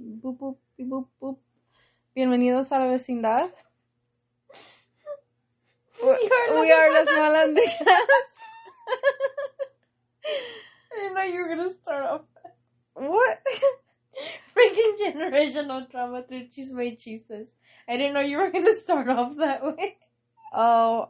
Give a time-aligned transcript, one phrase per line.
[0.00, 1.38] Boop, boop, boop, boop.
[2.16, 3.50] Bienvenidos a la vecindad.
[6.02, 7.78] We are, las malandrinas.
[10.90, 12.22] I didn't know you were gonna start off.
[12.94, 13.38] What?
[14.56, 17.46] Freaking generational trauma through chisme cheeses.
[17.88, 19.96] I didn't know you were gonna start off that way.
[20.52, 21.06] Oh,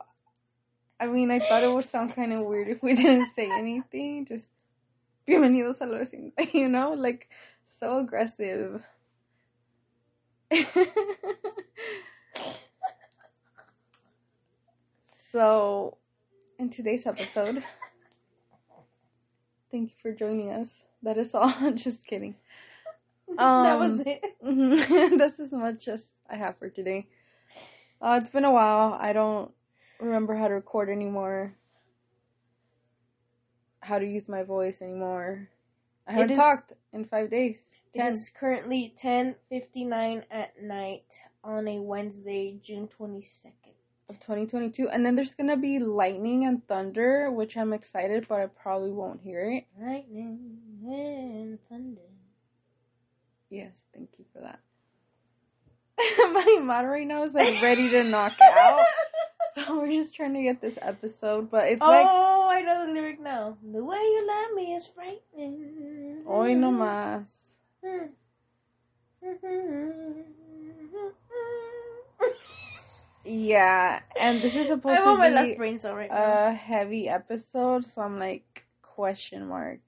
[1.00, 4.26] I mean, I thought it would sound kind of weird if we didn't say anything.
[4.26, 4.46] Just
[5.26, 7.30] bienvenidos a la vecindad, you know, like
[7.66, 8.82] so aggressive.
[15.32, 15.96] so,
[16.58, 17.62] in today's episode,
[19.70, 20.82] thank you for joining us.
[21.02, 21.70] That is all.
[21.74, 22.34] Just kidding.
[23.28, 24.22] that was Um, it.
[25.18, 27.06] That's as much as I have for today.
[28.00, 28.96] Uh, it's been a while.
[29.00, 29.50] I don't
[30.00, 31.54] remember how to record anymore.
[33.80, 35.48] How to use my voice anymore.
[36.06, 37.56] I It haven't talked in five days.
[37.94, 38.12] It Ten.
[38.12, 41.06] is currently 10:59 at night
[41.42, 43.52] on a Wednesday, June 22nd.
[44.10, 48.46] of 2022, and then there's gonna be lightning and thunder, which I'm excited, but I
[48.46, 49.64] probably won't hear it.
[49.80, 52.02] Lightning and thunder.
[53.48, 54.60] Yes, thank you for that.
[56.32, 58.80] my mom right now is like ready to knock out,
[59.66, 62.92] so we're just trying to get this episode, but it's oh, like I know the
[62.92, 63.56] lyric now.
[63.62, 66.22] The way you love me is frightening.
[66.26, 67.26] hoy no más.
[73.26, 76.48] Yeah, and this is supposed on my to be brain cell right now.
[76.48, 79.80] a heavy episode, so I'm like question mark.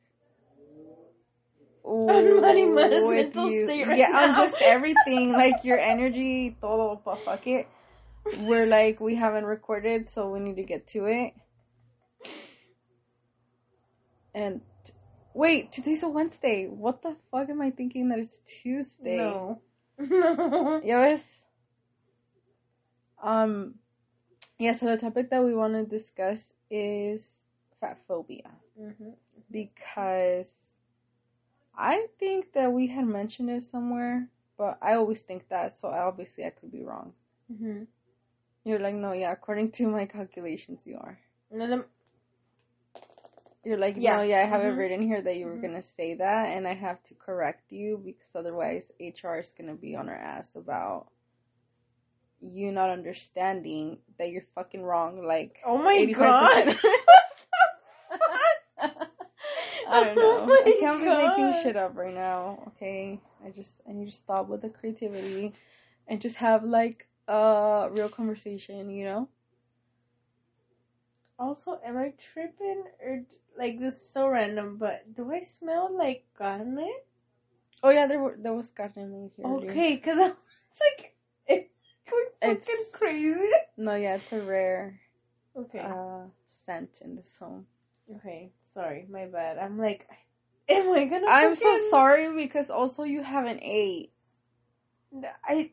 [1.85, 2.41] On Ooh,
[2.75, 4.43] with mental state right yeah, on now.
[4.43, 7.69] just everything, like your energy, todo, fuck it.
[8.35, 11.35] We're like we haven't recorded, so we need to get to it.
[14.35, 14.61] And
[15.35, 16.67] wait, today's a Wednesday.
[16.67, 19.17] What the fuck am I thinking that it's Tuesday?
[19.19, 19.61] No.
[20.83, 21.23] Ves?
[23.23, 23.75] Um,
[24.59, 27.27] yeah, so the topic that we want to discuss is
[27.81, 29.15] fat phobia Mhm.
[29.51, 30.53] because
[31.75, 36.45] I think that we had mentioned it somewhere, but I always think that, so obviously
[36.45, 37.15] I could be wrong.
[37.51, 37.87] Mhm.
[38.67, 41.17] You're like, no, yeah, according to my calculations, you are.
[43.65, 44.17] You're like, Yeah.
[44.17, 44.77] no, yeah, I have it Mhm.
[44.77, 45.63] written here that you were Mhm.
[45.63, 49.95] gonna say that, and I have to correct you because otherwise HR is gonna be
[49.95, 51.07] on our ass about
[52.41, 55.25] you not understanding that you're fucking wrong.
[55.25, 56.17] Like, Oh my 85%.
[56.19, 56.81] god.
[59.89, 60.49] I don't know.
[60.49, 62.65] Oh I can't be making shit up right now.
[62.69, 65.55] Okay, I just I need to stop with the creativity
[66.09, 68.91] and just have like a real conversation.
[68.91, 69.29] You know?
[71.39, 73.23] Also, am I tripping or
[73.59, 74.77] like this is so random?
[74.79, 76.79] But do I smell like carne?
[77.83, 79.47] Oh yeah, there were there was carne made here.
[79.47, 81.15] Okay, because I was like,
[81.47, 81.71] it's
[82.11, 83.51] going fucking It's- crazy.
[83.77, 85.01] No, yeah, it's a rare
[85.57, 87.67] Okay, uh scent in this home.
[88.17, 89.59] okay, sorry, my bad.
[89.59, 90.09] I'm like,
[90.69, 91.27] am I gonna?
[91.29, 94.13] I'm so sorry because also you haven't ate.
[95.45, 95.71] I,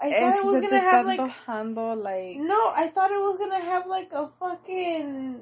[0.00, 3.60] I thought it was gonna have like antojando, like No, I thought it was gonna
[3.60, 5.40] have like a fucking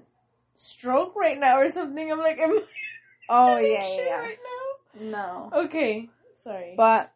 [0.56, 2.10] stroke right now or something.
[2.10, 2.62] I'm like, am I
[3.28, 4.38] oh yeah, shit yeah, right
[5.00, 5.02] yeah.
[5.10, 5.50] No.
[5.54, 6.74] Okay, sorry.
[6.76, 7.12] But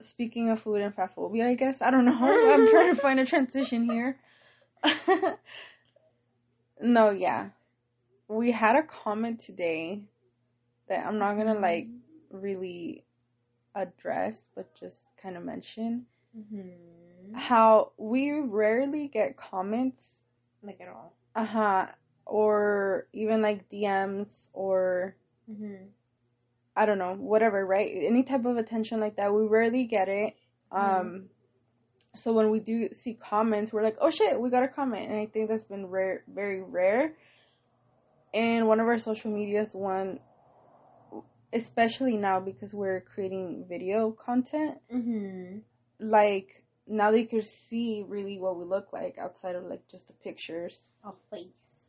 [0.00, 2.12] speaking of food and fat phobia, I guess I don't know.
[2.52, 4.18] I'm trying to find a transition here.
[6.80, 7.48] no, yeah,
[8.28, 10.02] we had a comment today
[10.88, 11.88] that I'm not gonna like
[12.30, 13.04] really
[13.74, 20.02] address, but just kind of mention hmm how we rarely get comments,
[20.62, 21.12] like at all.
[21.34, 21.86] uh huh,
[22.26, 25.16] or even like DMs or
[25.48, 25.88] hmm
[26.76, 27.90] I don't know, whatever, right?
[27.94, 30.36] Any type of attention like that, we rarely get it.
[30.72, 31.30] Um,
[32.14, 35.20] so when we do see comments, we're like, oh shit, we got a comment, and
[35.20, 37.14] I think that's been rare, very rare.
[38.34, 40.20] And one of our social medias, one,
[41.56, 45.58] especially now because we're creating video content, hmm
[46.00, 50.14] like now they could see really what we look like outside of like just the
[50.14, 51.86] pictures A face.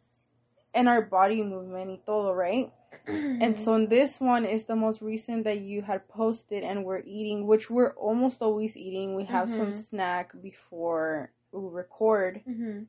[0.73, 2.71] and our body movement y todo, right?
[3.07, 3.41] Mm-hmm.
[3.41, 7.47] And so this one is the most recent that you had posted, and we're eating,
[7.47, 9.15] which we're almost always eating.
[9.15, 9.83] We have some Mhm.
[9.89, 12.41] snack before we record.
[12.45, 12.83] hmm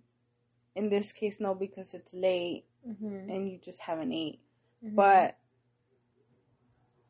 [0.75, 4.41] In this case, no, because it's late hmm and you just haven't ate.
[4.85, 4.95] Mm-hmm.
[4.97, 5.37] But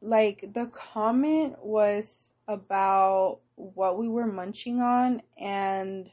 [0.00, 2.14] like the comment was
[2.46, 6.10] about what we were munching on and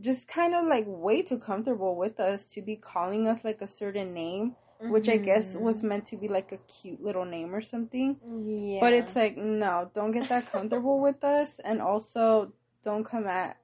[0.00, 3.66] just kind of like way too comfortable with us to be calling us like a
[3.66, 4.56] certain name
[4.88, 5.60] which I guess Mhm.
[5.60, 8.16] was meant to be like a cute little name or something.
[8.44, 8.80] Yeah.
[8.80, 11.60] But it's like, no, don't get that comfortable with us.
[11.60, 12.52] And also,
[12.82, 13.58] don't come at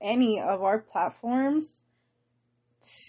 [0.00, 1.78] any of our platforms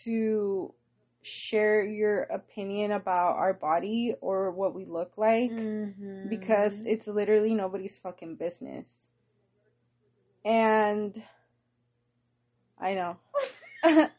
[0.04, 0.74] to
[1.22, 6.28] share your opinion about our body or what we look like Mhm.
[6.28, 9.00] because it's literally nobody's fucking business.
[10.46, 11.22] And
[12.80, 13.18] I know.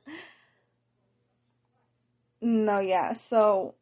[2.40, 3.12] no, yeah.
[3.12, 3.74] So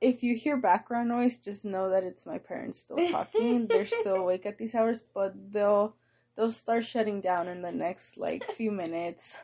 [0.00, 3.68] if you hear background noise, just know that it's my parents still talking.
[3.68, 5.96] They're still awake at these hours, but they'll
[6.36, 9.36] they'll start shutting down in the next like few minutes.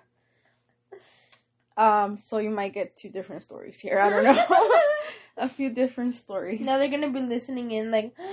[1.77, 3.99] Um, so you might get two different stories here.
[3.99, 4.45] I don't know.
[5.39, 6.61] A few different stories.
[6.61, 8.15] now they're gonna be listening in like.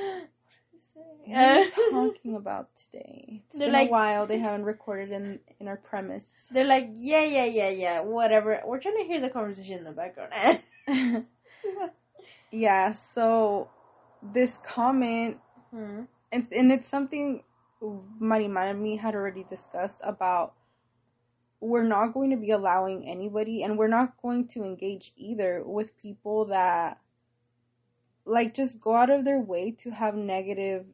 [1.26, 3.44] What are you talking about today?
[3.50, 4.26] It's They're been like- a while.
[4.28, 6.26] They haven't recorded in in our premise.
[6.52, 8.60] They're like, yeah, yeah, yeah, yeah, whatever.
[8.66, 10.34] We're trying to hear the conversation in the background.
[12.52, 12.92] yeah.
[12.94, 13.70] So
[14.22, 15.38] this comment,
[15.72, 16.04] Hmm.
[16.32, 17.44] and and it's something
[18.20, 20.54] Marimar and me had already discussed about.
[21.62, 25.98] We're not going to be allowing anybody, and we're not going to engage either with
[25.98, 27.00] people that,
[28.26, 30.86] like, just go out of their way to have negative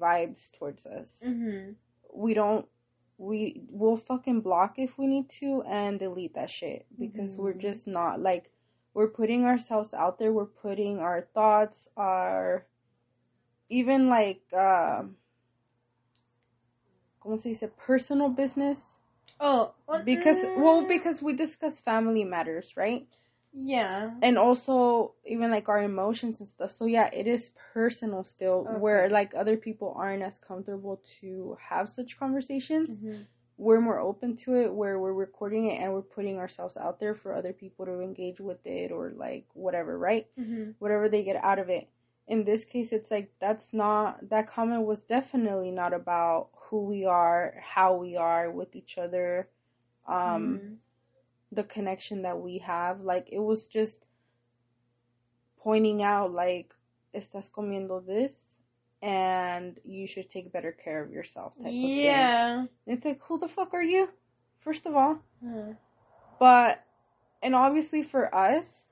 [0.00, 1.20] vibes towards us.
[1.24, 1.72] Mm-hmm.
[2.12, 2.66] we don't
[3.16, 7.60] we will fucking block if we need to and delete that shit because we're Mhm.
[7.60, 8.50] just not like
[8.92, 12.66] we're putting ourselves out there we're putting our thoughts our
[13.68, 15.16] even like um
[17.20, 18.78] como se dice personal business
[19.46, 19.74] Oh,
[20.04, 23.06] because well because we discuss family matters right?
[23.52, 26.72] Yeah, and also even like our emotions and stuff.
[26.72, 31.88] So yeah it is personal still where like other people aren't as comfortable to have
[31.88, 32.88] such conversations.
[32.90, 33.26] Mhm.
[33.56, 37.14] we're more open to it where we're recording it and we're putting ourselves out there
[37.14, 40.26] for other people to engage with it or like whatever right?
[40.36, 40.74] Mhm.
[40.80, 41.88] whatever they get out of it
[42.26, 47.04] in this case it's like that's not that comment was definitely not about who we
[47.04, 49.48] are how we are with each other
[50.06, 50.76] um Mhm.
[51.52, 53.00] the connection that we have.
[53.00, 54.06] Like it was just
[55.62, 56.74] pointing out like
[57.14, 58.44] estás comiendo this
[59.02, 61.98] and you should take better care of yourself type of thing.
[62.02, 62.58] yeah.
[62.60, 64.08] And it's like who the fuck are you?
[64.60, 65.18] First of all.
[65.44, 65.76] Mhm.
[66.38, 66.84] But
[67.42, 68.86] and obviously for us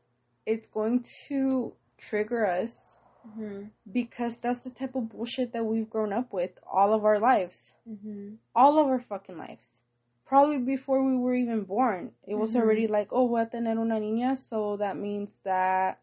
[0.46, 2.91] it's going to trigger us
[3.24, 3.70] Mhm.
[3.90, 7.74] because that's the type of bullshit that we've grown up with all of our lives.
[7.86, 8.38] Mhm.
[8.54, 9.80] all of our fucking lives.
[10.26, 12.12] Probably before we were even born.
[12.26, 12.56] It was Mhm.
[12.56, 16.00] already like, oh, voy a tener una niña, so that means that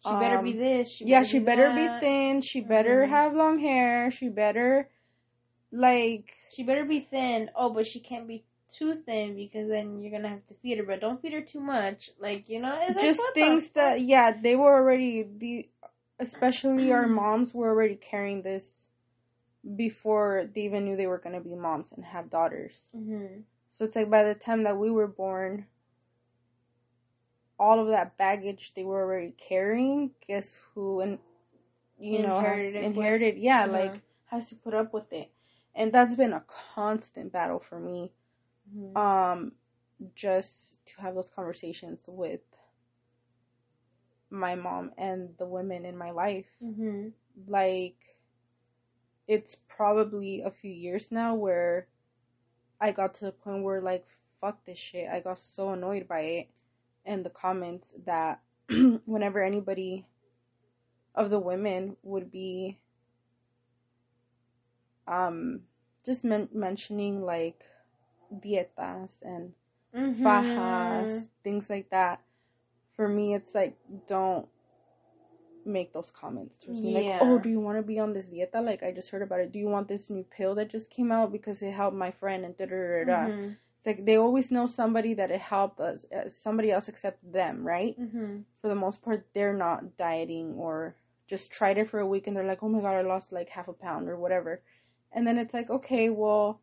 [0.00, 0.90] She better be Um, this.
[0.90, 1.74] She yeah, better she be better that.
[1.74, 3.06] be thin, she better Mhm.
[3.06, 4.90] have long hair, she better
[5.72, 7.50] like She better be thin.
[7.54, 10.84] Oh, but she can't be too thin because then you're gonna have to feed her.
[10.84, 12.10] But don't feed her too much.
[12.20, 15.69] Like you know, it's like, just what things that yeah, they were already the
[16.20, 17.08] especially our Mm-hmm.
[17.08, 18.90] moms were already carrying this
[19.76, 22.86] before they even knew they were going to be moms and have daughters.
[22.94, 23.44] Mhm.
[23.70, 25.66] So it's like by the time that we were born,
[27.58, 31.18] all of that baggage they were already carrying, guess who and
[31.98, 33.66] you know Inherited it inherited, yeah, Uh-huh.
[33.66, 35.30] like has to put up with it.
[35.74, 36.44] And that's been a
[36.74, 38.12] constant battle for me.
[38.66, 38.96] Mhm.
[38.96, 39.52] Um
[40.14, 42.40] just to have those conversations with
[44.30, 46.46] my mom and the women in my life.
[46.62, 47.12] Mhm.
[47.46, 48.16] Like
[49.28, 51.86] it's probably a few years now where
[52.80, 54.06] I got to the point where like
[54.40, 55.08] fuck this shit.
[55.08, 56.48] I got so annoyed by it
[57.04, 58.40] and the comments that
[59.04, 60.06] whenever anybody
[61.14, 62.78] of the women would be
[65.06, 65.60] um
[66.04, 67.64] just men- mentioning like
[68.32, 69.52] dietas and
[69.94, 70.24] Mhm.
[70.24, 72.20] fajas, things like that.
[73.00, 74.46] For me, it's like don't
[75.64, 76.92] make those comments towards me.
[76.92, 78.62] Like, oh, do you want to be on this dieta?
[78.62, 79.52] Like, I just heard about it.
[79.52, 82.44] Do you want this new pill that just came out because it helped my friend
[82.44, 83.32] and da da da da.
[83.32, 83.56] Mhm.
[83.78, 87.66] It's like they always know somebody that it helped us, uh, somebody else except them,
[87.66, 87.98] right?
[87.98, 88.44] Mhm.
[88.60, 90.94] For the most part, they're not dieting or
[91.26, 93.48] just tried it for a week and they're like, oh my god, I lost like
[93.48, 94.60] half a pound or whatever.
[95.10, 96.60] And then it's like, okay, well,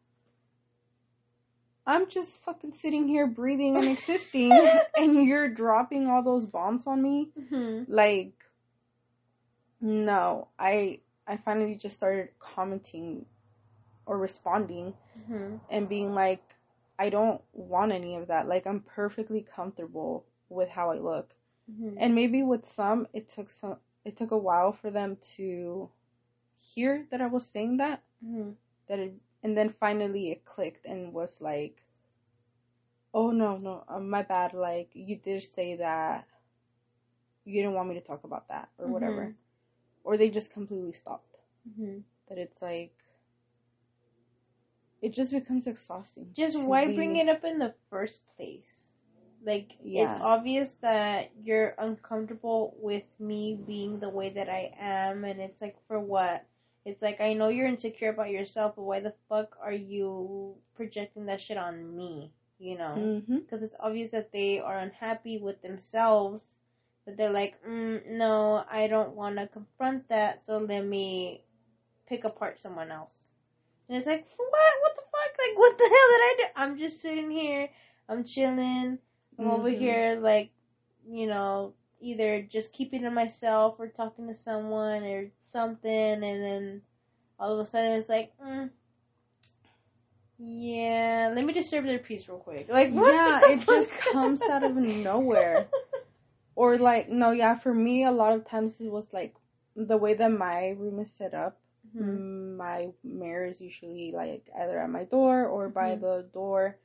[1.88, 4.52] I'm just fucking sitting here breathing and existing,
[4.98, 7.32] and you're dropping all those bombs on me.
[7.40, 7.86] Mhm.
[7.88, 8.34] Like,
[9.82, 13.26] no, I I finally just started commenting
[14.06, 14.94] or responding
[15.30, 15.60] Mhm.
[15.70, 16.56] and being like,
[17.00, 18.48] I don't want any of that.
[18.48, 21.36] Like, I'm perfectly comfortable with how I look.
[21.70, 21.96] Mhm.
[21.98, 25.90] And maybe with some, it took some, it took a while for them to
[26.56, 28.04] hear that I was saying that.
[28.26, 28.56] Mhm.
[28.88, 29.14] That it,
[29.48, 31.84] and then finally it clicked and was like,
[33.14, 36.28] oh no no uh, my bad like you did say that
[37.46, 39.36] you didn't want me to talk about that or whatever Mhm.
[40.04, 41.38] or they just completely stopped
[41.70, 42.00] Mm-hmm.
[42.30, 42.94] that it's like
[45.02, 48.88] it just becomes exhausting Just why bring it up in the first place?
[49.44, 49.94] Like Yeah.
[49.94, 55.62] it's obvious that you're uncomfortable with me being the way that I am, and it's
[55.62, 56.46] like for what?
[56.88, 61.26] It's like I know you're insecure about yourself, but why the fuck are you projecting
[61.28, 62.32] that shit on me?
[62.60, 62.96] You know,
[63.46, 66.56] because it's obvious that they are unhappy with themselves,
[67.06, 71.44] but they're like, mm, no, I don't want to confront that, so let me
[72.08, 73.32] pick apart someone else.
[73.90, 74.74] And it's like, what?
[74.82, 75.38] What the fuck?
[75.40, 76.44] Like, what the hell did I do?
[76.56, 77.70] I'm just sitting here,
[78.10, 79.00] I'm chilling,
[79.38, 79.78] I'm over Mhm.
[79.78, 80.52] here, like,
[81.08, 86.82] you know, either just keeping to myself or talking to someone or something, and then
[87.40, 88.70] all of a sudden it's like, mm,
[90.38, 92.68] yeah, let me disturb their peace real quick.
[92.70, 95.68] Like, yeah it just comes out of nowhere
[96.56, 99.36] or like no yeah for me a lot of times it was like
[99.76, 101.58] the way that my room is set up
[101.96, 102.24] Mhm.
[102.58, 106.02] my mirror is usually like either at my door or by Mhm.
[106.02, 106.78] the door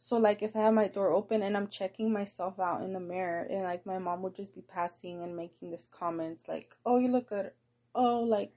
[0.00, 3.00] so like if i have my door open and i'm checking myself out in the
[3.00, 6.98] mirror and like my mom would just be passing and making this comments like oh
[6.98, 7.50] you look good
[7.94, 8.52] oh like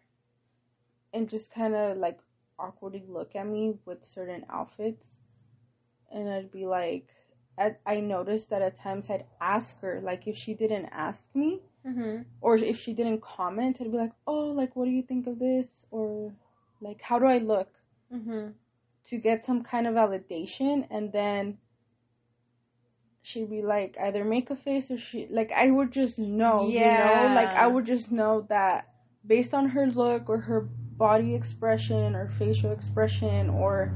[1.14, 2.20] and just kind of like
[2.60, 5.06] awkwardly look at me with certain outfits
[6.12, 7.08] and i'd be like
[7.58, 11.62] I, I noticed that at times i'd ask her like if she didn't ask me
[11.86, 12.26] Mhm.
[12.42, 15.40] or if she didn't comment, I'd be like, "Oh, like what do you think of
[15.40, 16.34] this?" or
[16.82, 17.70] like, "How do I look?"
[18.12, 18.54] Mhm.
[19.08, 21.58] To get some kind of validation, and then
[23.22, 26.80] she'd be like, either make a face or she like I would just know, you
[26.80, 28.90] know, like I would just know that
[29.26, 33.94] based on her look or her body expression or facial expression or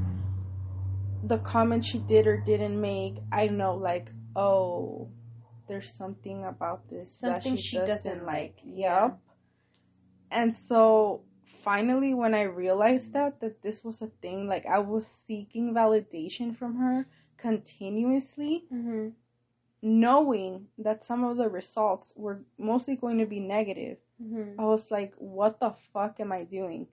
[1.23, 5.09] the comments she did or didn't make, I know like, oh,
[5.67, 8.55] there's something about this Something that she, she doesn't like.
[8.63, 9.19] Yep.
[10.31, 11.23] And so
[11.67, 16.55] finally when I realized that that this was a thing, like I was seeking validation
[16.55, 17.07] from her
[17.37, 19.15] continuously, Mhm.
[19.81, 23.97] knowing that some of the results were mostly going to be negative.
[24.19, 24.59] Mhm.
[24.59, 26.87] I was like, what the fuck am I doing?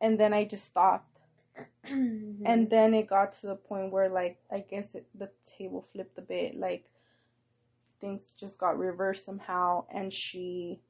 [0.00, 1.20] And then I just stopped.
[1.84, 2.44] Mhm.
[2.44, 6.18] And then it got to the point where, like, I guess it, the table flipped
[6.18, 6.56] a bit.
[6.56, 6.90] Like,
[8.00, 10.80] things just got reversed somehow, and she,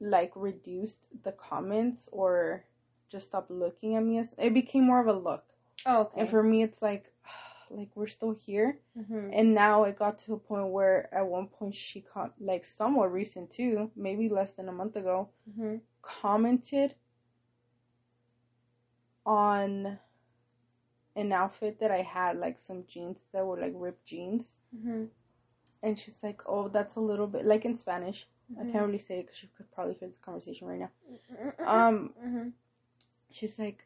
[0.00, 2.64] like, reduced the comments or
[3.10, 4.18] just stopped looking at me.
[4.18, 5.44] As, it became more of a look.
[5.86, 6.20] oh, okay.
[6.20, 7.12] And for me, it's like,
[7.70, 8.78] like, we're still here.
[8.98, 9.30] Mhm.
[9.32, 13.12] And now it got to a point where at one point she, con- like, somewhat
[13.12, 15.80] recent too, maybe less than a month ago, Mhm.
[16.02, 16.94] commented
[19.26, 19.98] on
[21.16, 24.48] an outfit that I had, like some jeans that were like ripped jeans.
[24.74, 25.08] Mhm.
[25.82, 28.26] And she's like, oh, that's a little bit, like in Spanish.
[28.58, 28.72] I Mhm.
[28.72, 30.90] can't really say it because she could probably hear this conversation right now.
[31.08, 31.66] Mhm.
[31.68, 32.52] Um, Mhm.
[33.30, 33.84] she's like,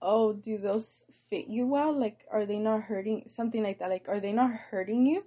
[0.00, 1.92] oh, do those fit you well?
[1.92, 3.26] Like, are they not hurting?
[3.26, 3.90] Something like that.
[3.90, 5.24] Like, are they not hurting you?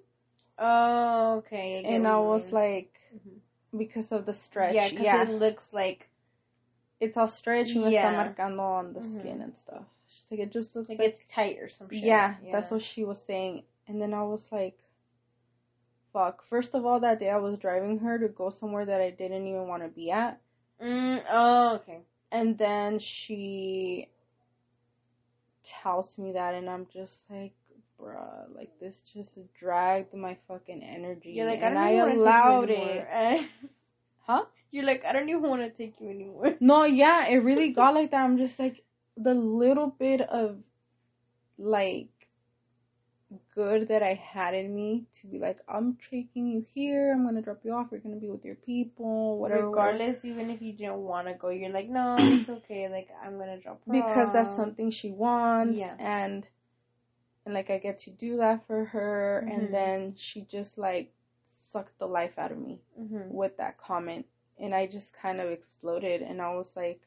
[0.58, 1.82] Oh, okay.
[1.84, 2.54] get And I was mean.
[2.54, 3.40] like, Mhm.
[3.78, 4.74] because of the stretch.
[4.76, 6.10] yeah, Yeah, because it looks like
[7.00, 8.12] it's all stretchy and Yeah.
[8.12, 9.20] está marcando on the Mhm.
[9.20, 9.86] skin and stuff.
[10.08, 12.04] She's like, it just looks like like, it's tight or some shit.
[12.04, 13.64] yeah, that's what she was saying.
[13.88, 14.78] And then I was like,
[16.16, 16.48] fuck.
[16.48, 19.48] First of all, that day I was driving her to go somewhere that I didn't
[19.48, 20.40] even want to be at.
[20.82, 22.00] Mm, oh, okay.
[22.32, 24.08] And then she
[25.64, 27.54] tells me that, and I'm just like,
[28.00, 31.32] bruh, like this just dragged my fucking energy.
[31.32, 33.46] You're like, I and don't I want to allowed take you it.
[34.28, 34.46] Huh?
[34.72, 36.56] You're like, I don't even want to take you anymore.
[36.62, 38.24] No, yeah, it really got like that.
[38.24, 38.84] I'm just like
[39.18, 40.58] the little bit of
[41.58, 42.10] like
[43.54, 47.14] good that I had in me to be like, I'm taking you here.
[47.14, 47.88] I'm gonna drop you off.
[47.92, 49.98] You're gonna be with your people, whatever.
[50.08, 52.88] Regardless, even if you didn't want to go, you're like, no, it's okay.
[52.90, 55.98] Like, I'm gonna drop her because that's something she wants, Yeah.
[55.98, 56.48] and
[57.46, 59.48] and like I get to do that for her, Mhm.
[59.48, 61.14] and then she just like
[61.72, 63.30] sucked the life out of me Mhm.
[63.30, 64.26] with that comment,
[64.60, 67.02] and I just kind of exploded, and I was like,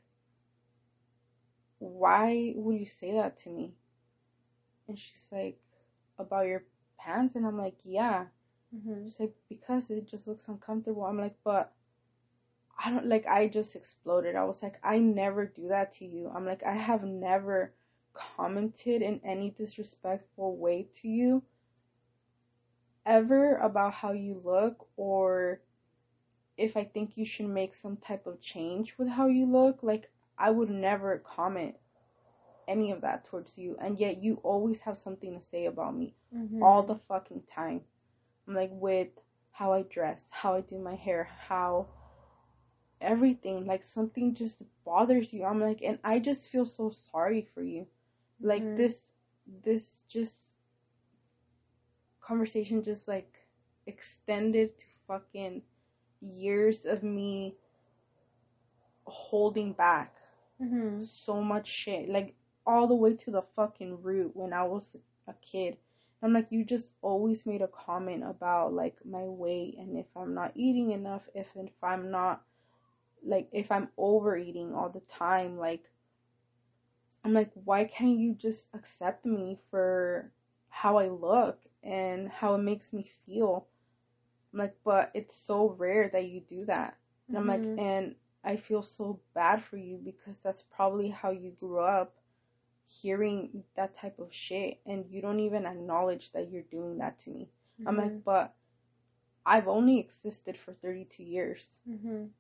[1.79, 3.75] why would you say that to me?
[4.89, 5.61] And she's like,
[6.19, 6.65] about your
[6.99, 8.27] pants, and I'm like, yeah.
[8.75, 9.05] Mhm.
[9.05, 11.05] She's like, because it just looks uncomfortable.
[11.05, 11.73] I'm like, but
[12.79, 13.27] I don't like.
[13.27, 14.37] I just exploded.
[14.37, 16.31] I was like, I never do that to you.
[16.35, 17.75] I'm like, I have never
[18.15, 21.43] commented in any disrespectful way to you
[23.07, 25.61] ever about how you look or
[26.57, 29.83] if I think you should make some type of change with how you look.
[29.83, 31.77] Like, I would never comment
[32.69, 36.15] any of that towards you, and yet you always have something to say about me
[36.33, 36.63] Mhm.
[36.63, 37.83] all the fucking time.
[38.47, 39.09] I'm like with
[39.53, 41.89] how I dress, how I do my hair, how
[43.01, 45.45] everything, like something just bothers you.
[45.45, 47.87] I'm like, and I just feel so sorry for you.
[48.43, 48.77] Like Mhm.
[48.77, 49.01] this,
[49.65, 50.39] this just
[52.21, 53.47] conversation just like
[53.87, 55.63] extended to fucking
[56.21, 57.57] years of me
[59.07, 60.15] holding back
[60.61, 61.01] Mhm.
[61.01, 62.35] so much shit, like
[62.69, 64.97] all the way to the fucking root when I was
[65.29, 65.79] a kid.
[66.23, 70.35] I'm like, you just always made a comment about like my weight and if I'm
[70.35, 72.45] not eating enough, if if I'm not
[73.25, 75.91] like if I'm overeating all the time, like
[77.25, 80.33] I'm like, why can't you just accept me for
[80.71, 83.69] how I look and how it makes me feel?
[84.53, 86.99] I'm like, but it's so rare that you do that.
[87.31, 87.79] And I'm like, Mhm.
[87.79, 92.18] and I feel so bad for you because that's probably how you grew up
[92.89, 97.31] hearing that type of shit and you don't even acknowledge that you're doing that to
[97.31, 97.51] me.
[97.87, 97.99] I'm Mhm.
[97.99, 98.57] like, but
[99.47, 101.79] I've only existed for 32 years.
[101.87, 102.31] Mhm.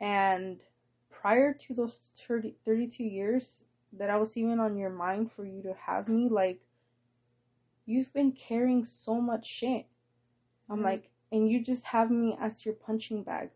[0.00, 0.62] And
[1.10, 5.62] prior to those 30, 32 years that I was even on your mind for you
[5.62, 6.60] to have me, like,
[7.86, 9.86] you've been carrying so much shit.
[10.70, 10.82] I'm Mhm.
[10.82, 13.50] like, and you just have me as your punching bag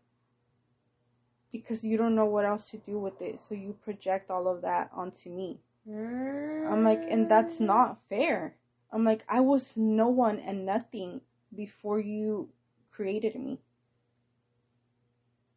[1.51, 3.39] because you don't know what else to do with it.
[3.39, 5.61] So you project all of that onto me.
[5.87, 8.55] I'm like, and that's not fair.
[8.91, 11.21] I'm like, I was no one and nothing
[11.55, 12.49] before you
[12.91, 13.59] created me.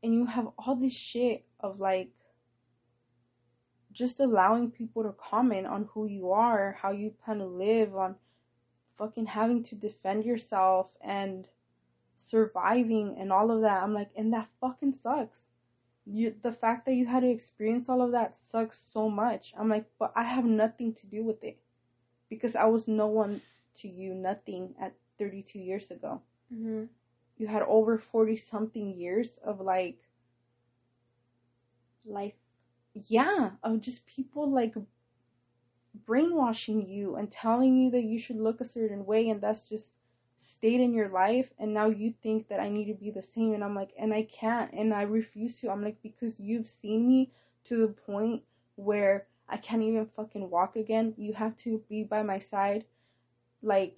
[0.02, 2.10] And you have all this shit of like
[3.92, 8.16] just allowing people to comment on who you are, how you plan to live, on
[8.98, 11.46] fucking having to defend yourself and
[12.16, 13.82] surviving and all of that.
[13.82, 15.38] I'm like, and that fucking sucks.
[16.04, 19.54] You the fact that you had to experience all of that sucks so much.
[19.56, 21.58] I'm like, but I have nothing to do with it.
[22.28, 23.42] Because I was no one
[23.76, 26.22] to you, nothing at 32 years ago.
[26.52, 26.88] Mhm.
[27.36, 30.08] You had over 40 something years of like
[32.04, 32.34] life.
[33.08, 34.74] yeah, of just people like
[35.94, 39.90] brainwashing you and telling you that you should look a certain way and that's just
[40.42, 43.54] stayed in your life and now you think that I need to be the same
[43.54, 45.70] and I'm like and I can't and I refuse to.
[45.70, 47.30] I'm like because you've seen me
[47.64, 48.42] to the point
[48.76, 51.14] where I can't even fucking walk again.
[51.16, 52.84] You have to be by my side
[53.62, 53.96] like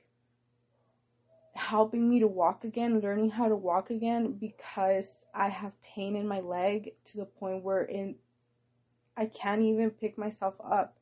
[1.54, 6.28] helping me to walk again, learning how to walk again because I have pain in
[6.28, 8.16] my leg to the point where in
[9.16, 10.98] I can't even pick myself up.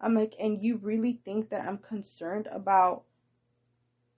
[0.00, 3.04] I'm like, and you really think that I'm concerned about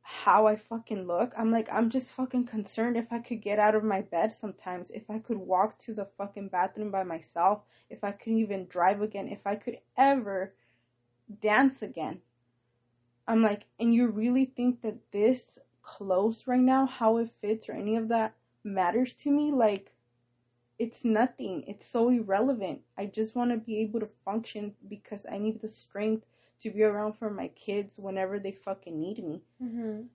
[0.02, 1.32] how I fucking look?
[1.36, 4.90] I'm like, I'm just fucking concerned if I could get out of my bed sometimes,
[4.90, 9.00] if I could walk to the fucking bathroom by myself, if I could even drive
[9.00, 10.54] again, if I could ever
[11.40, 12.20] dance again.
[13.26, 17.72] I'm like, and you really think that this clothes right now, how it fits or
[17.72, 18.34] any of that
[18.64, 19.52] matters to me?
[19.52, 19.92] Like,
[20.78, 21.62] it's nothing.
[21.68, 22.80] It's so irrelevant.
[22.98, 26.26] I just want to be able to function because I need the strength
[26.62, 29.42] to be around for my kids whenever they fucking need me.
[29.60, 30.08] Mhm.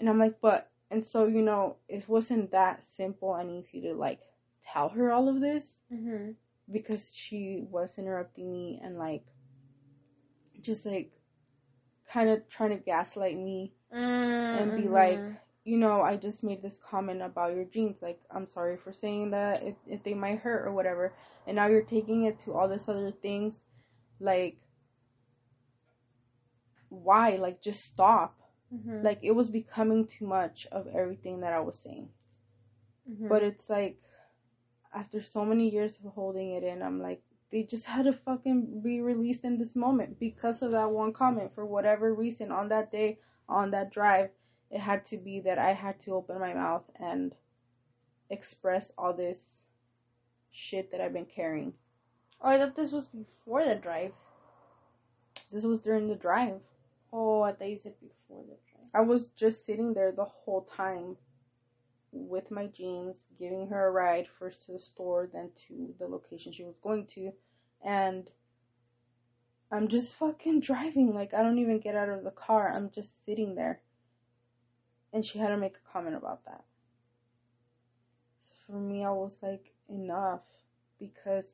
[0.00, 3.94] And I'm like, but, and so, you know, it wasn't that simple and easy to
[3.94, 4.20] like
[4.64, 6.36] tell her all of this Mhm.
[6.70, 9.24] because she was interrupting me and like
[10.62, 11.12] just like
[12.06, 15.36] kind of trying to gaslight me and be like, Mhm.
[15.64, 18.02] you know, I just made this comment about your jeans.
[18.02, 21.14] Like, I'm sorry for saying that if, if they might hurt or whatever.
[21.46, 23.60] And now you're taking it to all this other things.
[24.20, 24.58] Like,
[27.02, 27.36] why?
[27.36, 28.38] Like, just stop.
[28.72, 29.02] Mhm.
[29.04, 32.10] Like, it was becoming too much of everything that I was saying.
[33.08, 33.28] Mhm.
[33.28, 34.00] But it's like,
[34.92, 38.80] after so many years of holding it in, I'm like, they just had to fucking
[38.80, 41.52] be released in this moment because of that one comment.
[41.54, 44.30] For whatever reason, on that day, on that drive,
[44.70, 47.34] it had to be that I had to open my mouth and
[48.30, 49.60] express all this
[50.50, 51.74] shit that I've been carrying.
[52.40, 54.12] oh, I thought this was before the drive.
[55.52, 56.60] This was during the drive.
[57.16, 58.90] Oh, I thought you said before the drive.
[58.92, 61.16] I was just sitting there the whole time
[62.10, 66.52] with my jeans, giving her a ride first to the store, then to the location
[66.52, 67.32] she was going to,
[67.84, 68.30] and
[69.70, 71.14] I'm just fucking driving.
[71.14, 72.72] Like, I don't even get out of the car.
[72.72, 73.80] I'm just sitting there.
[75.12, 76.64] And she had to make a comment about that.
[78.42, 80.42] So for me, I was like, enough.
[80.98, 81.50] Because.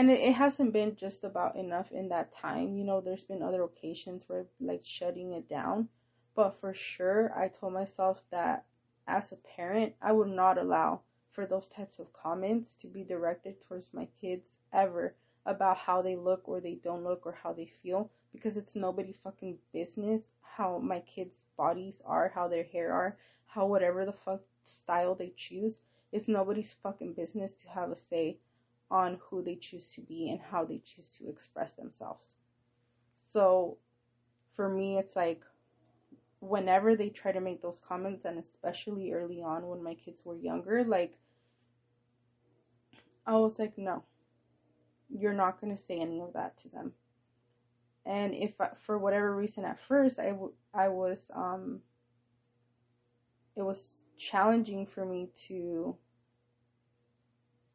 [0.00, 2.74] And it, it hasn't been just about enough in that time.
[2.74, 5.90] You know, there's been other occasions where, like, shutting it down.
[6.34, 8.64] But for sure, I told myself that
[9.06, 13.56] as a parent, I would not allow for those types of comments to be directed
[13.60, 17.70] towards my kids ever about how they look or they don't look or how they
[17.82, 23.18] feel because it's nobody fucking business how my kids' bodies are, how their hair are,
[23.44, 25.80] how whatever the fuck style they choose.
[26.10, 28.38] It's nobody's fucking business to have a say
[28.90, 32.26] on who they choose to be and how they choose to express themselves.
[33.32, 33.78] So
[34.56, 35.42] for me, it's like
[36.40, 40.36] whenever they try to make those comments, and especially early on when my kids were
[40.36, 41.18] younger, like
[43.26, 44.02] I was like, no,
[45.08, 46.92] you're not going to say any of that to them.
[48.06, 51.80] And if I, for whatever reason at first I, w- I was, um,
[53.54, 55.96] it was challenging for me to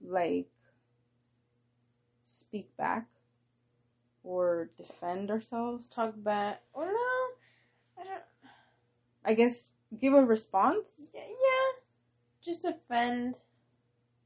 [0.01, 0.47] like
[2.55, 3.05] speak back
[4.23, 5.89] or defend ourselves.
[5.89, 6.61] Talk back.
[6.73, 8.23] Or no, I don't.
[9.25, 10.85] I guess give a response.
[11.13, 11.21] Yeah,
[12.41, 13.35] just defend.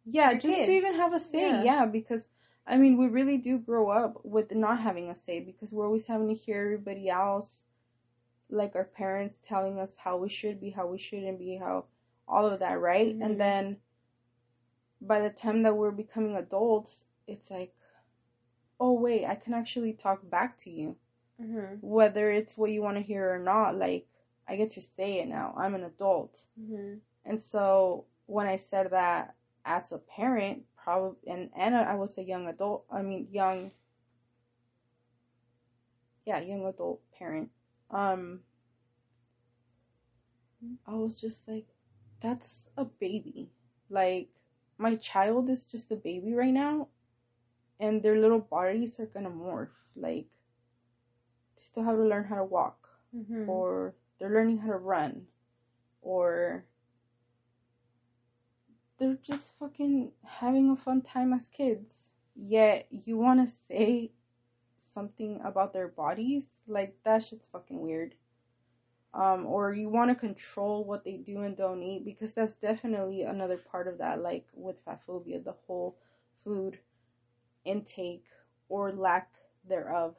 [0.06, 0.68] Yeah, just kids.
[0.68, 1.42] to even have a say.
[1.42, 1.64] Yeah.
[1.64, 1.86] Yeah.
[1.86, 2.22] because
[2.68, 6.06] I mean, we really do grow up with not having a say because we're always
[6.06, 7.50] having to hear everybody else,
[8.52, 11.86] like our parents telling us how we should be, how we shouldn't be, how
[12.28, 13.18] all of that, right?
[13.18, 13.26] Mhm.
[13.26, 13.78] And then
[15.02, 17.74] by the time that we're becoming adults, it's like,
[18.80, 20.96] oh wait, I can actually talk back to you,
[21.42, 21.76] Mm-hmm.
[21.82, 23.76] whether it's what you want to hear or not.
[23.78, 24.08] Like
[24.48, 25.54] I get to say it now.
[25.58, 26.42] I'm an adult.
[26.60, 26.96] Mm-hmm.
[27.26, 32.24] And so when I said that as a parent, probably and and I was a
[32.24, 32.86] young adult.
[32.92, 33.72] I mean, young.
[36.26, 37.50] Yeah, young adult parent.
[37.92, 38.42] Um.
[40.86, 41.68] I was just like,
[42.22, 43.50] that's a baby.
[43.90, 44.30] Like
[44.78, 46.88] my child is just a baby right now,
[47.80, 49.70] and their little bodies are gonna morph.
[49.96, 50.28] Like,
[51.56, 53.48] they still have to learn how to walk Mm-hmm.
[53.48, 55.28] or they're learning how to run
[56.02, 56.66] or
[58.98, 64.12] they're just fucking having a fun time as kids yet you want to say
[64.94, 68.16] something about their bodies like that shit's fucking weird
[69.14, 73.24] um or you want to control what they do and don't eat because that's definitely
[73.24, 75.98] another part of that like with fat phobia the whole
[76.44, 76.80] food
[77.66, 78.26] intake
[78.70, 79.32] or lack
[79.68, 80.16] thereof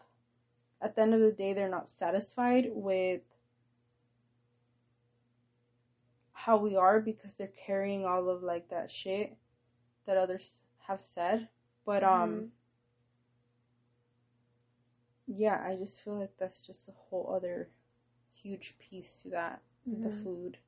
[0.80, 3.22] at the end of the day they're not satisfied with
[6.32, 9.36] how we are because they're carrying all of like that shit
[10.06, 11.48] that others have said
[11.84, 12.50] but um Mhm.
[15.26, 17.68] yeah i just feel like that's just a whole other
[18.32, 19.60] huge piece to that
[20.02, 20.22] the Mhm.
[20.22, 20.58] food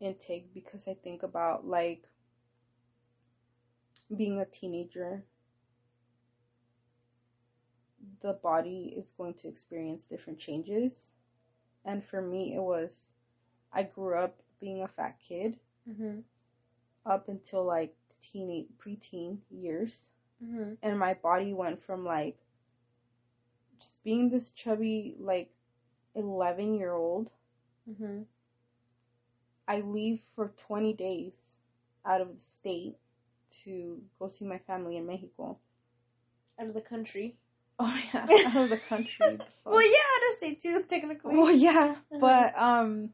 [0.00, 2.04] intake because i think about like
[4.16, 5.24] being a teenager
[8.20, 11.08] the body is going to experience different changes
[11.84, 13.08] and for me it was
[13.72, 16.20] i grew up being a fat kid Mm-hmm.
[17.06, 20.06] up until like teenage preteen years
[20.44, 20.74] Mm-hmm.
[20.82, 22.38] and my body went from like
[23.78, 25.52] just being this chubby like
[26.14, 27.30] 11 year old
[27.90, 28.22] Mm-hmm.
[29.68, 31.54] i leave for 20 days
[32.04, 32.96] out of the state
[33.50, 35.58] to go see my family in mexico
[36.58, 37.38] Out of the country.
[37.78, 39.40] Oh yeah out of the country.
[39.64, 41.34] Well, yeah, out of state too, technically.
[41.36, 42.20] well yeah Uh-huh.
[42.20, 43.10] but um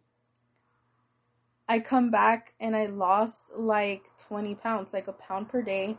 [1.68, 5.96] i come back and i lost like 20 pounds like a pound per day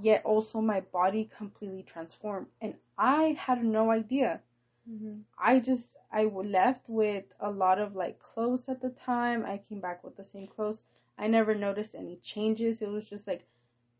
[0.00, 4.40] yet also my body completely transformed and i had no idea
[4.88, 5.20] Mm-hmm.
[5.38, 9.44] I just I left with a lot of like clothes at the time.
[9.44, 10.82] I came back with the same clothes.
[11.18, 12.80] I never noticed any changes.
[12.82, 13.46] It was just like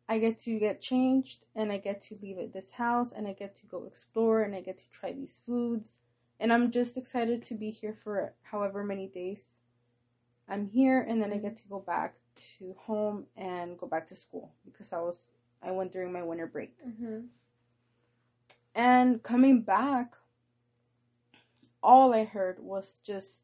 [0.08, 3.32] I get to get changed and I get to leave at this house and I
[3.32, 5.88] get to go explore and I get to try these foods.
[6.38, 9.40] And I'm just excited to be here for however many days
[10.48, 12.14] I'm here and then I get to go back
[12.58, 15.20] to home and go back to school because I was
[15.62, 16.74] I went during my winter break.
[16.86, 17.20] Mm-hmm.
[18.74, 20.14] And coming back,
[21.82, 23.40] all I heard was just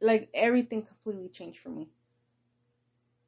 [0.00, 1.88] like everything completely changed for me.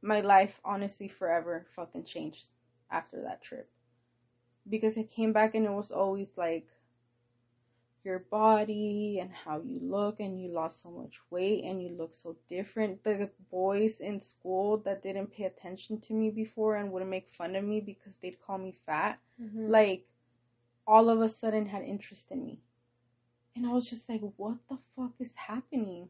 [0.02, 2.46] My life, honestly, forever fucking changed
[2.90, 3.70] after that trip.
[4.68, 6.68] Because I came back and it was always like
[8.04, 12.14] your body and how you look, and you lost so much weight and you look
[12.14, 13.02] so different.
[13.04, 17.54] The boys in school that didn't pay attention to me before and wouldn't make fun
[17.56, 19.68] of me because they'd call me fat Mm-hmm.
[19.68, 20.06] like
[20.86, 22.58] all of a sudden had interest in me.
[23.54, 26.08] And I was just like, what the fuck is happening?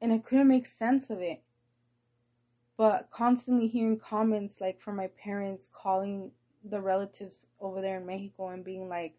[0.00, 1.42] And I couldn't make sense of it.
[2.78, 6.32] But constantly hearing comments like from my parents calling
[6.64, 9.16] the relatives over there in Mexico and being like,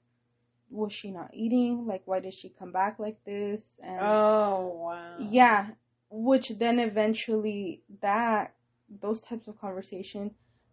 [0.71, 1.85] was she not eating?
[1.85, 3.61] Like, why did she come back like this?
[3.83, 5.17] And oh wow.
[5.19, 5.67] yeah,
[6.09, 8.55] which then eventually that
[9.01, 10.31] those types of conversation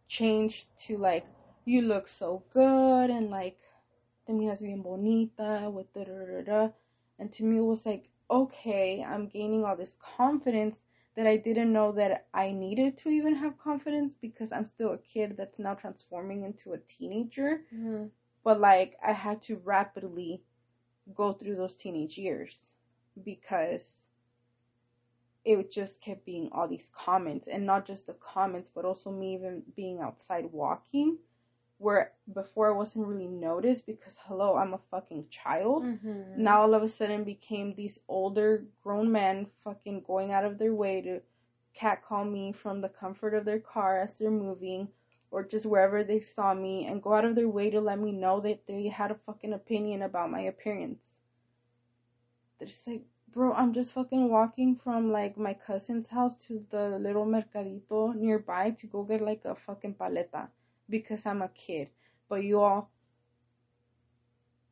[0.08, 1.26] changed to like,
[1.64, 3.58] you look so good and like
[4.26, 6.68] te miras bien bonita with da da da da.
[7.18, 10.76] And to me, it was like, okay, I'm gaining all this confidence
[11.16, 14.98] that I didn't know that I needed to even have confidence because I'm still a
[14.98, 17.62] kid that's now transforming into a teenager.
[17.74, 18.06] Mm-hmm.
[18.44, 20.42] But like, I had to rapidly
[21.14, 22.60] go through those teenage years
[23.24, 23.84] because
[25.44, 29.34] it just kept being all these comments and not just the comments but also me
[29.34, 31.16] even being outside walking
[31.78, 36.42] where before I wasn't really noticed because hello I'm a fucking child Mm-hmm.
[36.42, 40.74] now all of a sudden became these older grown men fucking going out of their
[40.74, 41.20] way to
[41.74, 44.88] catcall me from the comfort of their car as they're moving
[45.30, 48.12] or just wherever they saw me and go out of their way to let me
[48.12, 51.00] know that they had a fucking opinion about my appearance.
[52.58, 56.98] They're just like, bro, I'm just fucking walking from like my cousin's house to the
[56.98, 60.48] little mercadito nearby to go get like a fucking paleta
[60.88, 61.88] because I'm a kid.
[62.28, 62.90] But you all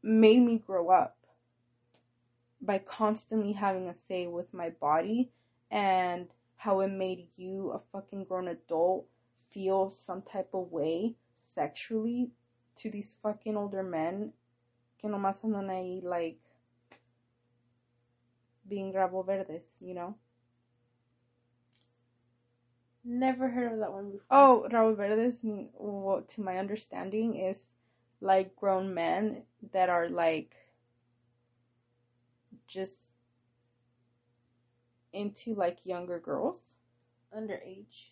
[0.02, 1.16] made me grow up
[2.60, 5.30] by constantly having a say with my body
[5.70, 9.06] and how it made you, a fucking grown adult,
[9.50, 11.14] feel some type of way
[11.54, 12.30] sexually
[12.76, 14.32] to these fucking older men
[15.00, 15.08] que
[16.02, 16.38] like
[18.66, 20.14] being rabo verdes, you know?
[23.04, 24.26] Never heard of that one before.
[24.30, 27.68] Oh, rabo verdes, what to my understanding, is
[28.20, 30.54] like grown men that are like
[32.66, 32.94] just
[35.12, 36.64] into like younger girls.
[37.36, 38.10] underage.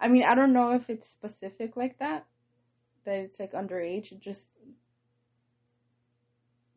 [0.00, 2.26] I mean, I don't know if it's specific like that,
[3.04, 4.46] that it's like underage, just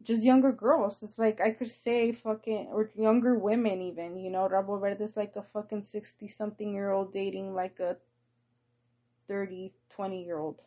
[0.04, 1.02] just younger girls.
[1.02, 5.36] It's like I could say fucking or younger women even, you know, Rabo Verde's like
[5.36, 7.98] a fucking 60 something year old dating like a
[9.28, 10.60] 30, 20 year old.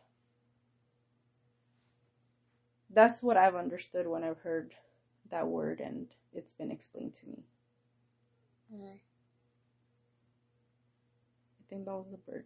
[2.89, 4.73] That's what I've understood when I've heard
[5.29, 7.43] that word and it's been explained to me.
[8.73, 8.99] Mm.
[11.59, 12.45] I think that was the bird.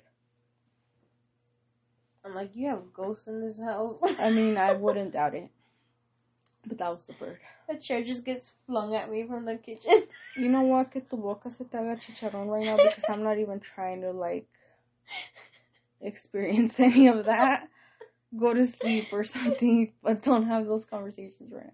[2.24, 3.98] I'm like, you have ghosts in this house.
[4.20, 5.50] I mean, I wouldn't doubt it.
[6.66, 7.40] But that was the bird.
[7.70, 10.04] a chair just gets flung at me from the kitchen.
[10.38, 10.92] You know what?
[10.92, 14.12] Que tu boca se te haga chicharrón right now because I'm not even trying to
[14.12, 14.48] like
[16.02, 17.68] experience any of that.
[18.38, 21.74] Go to sleep or something, but don't have those conversations right now.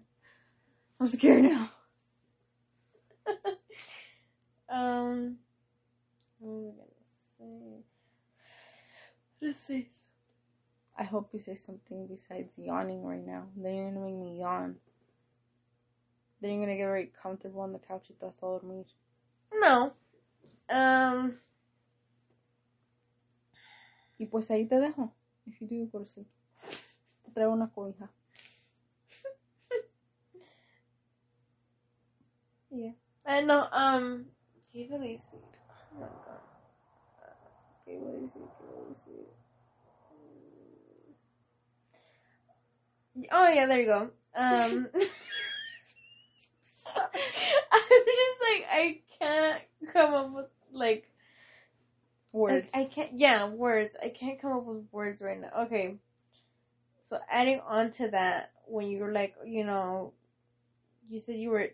[1.00, 1.70] I'm scared now.
[4.68, 5.36] um,
[6.38, 7.84] what I gonna say?
[9.40, 9.88] Let's see.
[10.98, 13.44] I hope you say something besides yawning right now.
[13.56, 14.76] Then you're gonna make me yawn.
[16.40, 18.92] Then you're gonna get very comfortable on the couch if that's all it means.
[19.54, 19.92] No.
[20.68, 21.38] Um,
[24.18, 25.12] Y pues ahí te dejo.
[25.46, 26.26] If you do go to sleep.
[27.24, 28.10] Te traigo una cobija.
[33.24, 34.26] I know, um,
[34.72, 35.40] ¿qué iba a decir?
[35.92, 36.40] Oh my god.
[37.84, 38.42] ¿Qué iba a decir?
[38.58, 39.28] ¿Qué iba a decir?
[43.32, 44.10] Oh yeah, there you go.
[44.34, 44.88] Um,
[46.96, 51.10] I'm just like I can't come up with like
[52.32, 52.70] Words.
[52.74, 53.18] I, I can't.
[53.18, 53.96] Yeah, words.
[54.02, 55.50] I can't come up with words right now.
[55.62, 55.96] Okay.
[57.02, 60.12] So adding on to that, when you were like, you know,
[61.08, 61.70] you said you were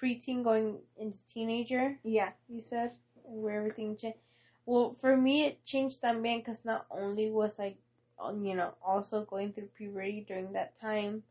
[0.00, 1.98] preteen going into teenager.
[2.04, 2.30] yeah.
[2.48, 4.18] You said where everything changed.
[4.64, 7.76] Well, for me, it changed también because not only was I,
[8.42, 11.22] you know, also going through puberty during that time.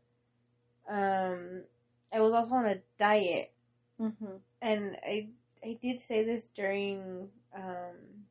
[0.88, 1.64] Um,
[2.12, 3.52] I was also on a diet,
[4.00, 4.36] Mm-hmm.
[4.60, 5.28] and I
[5.64, 8.26] I did say this during um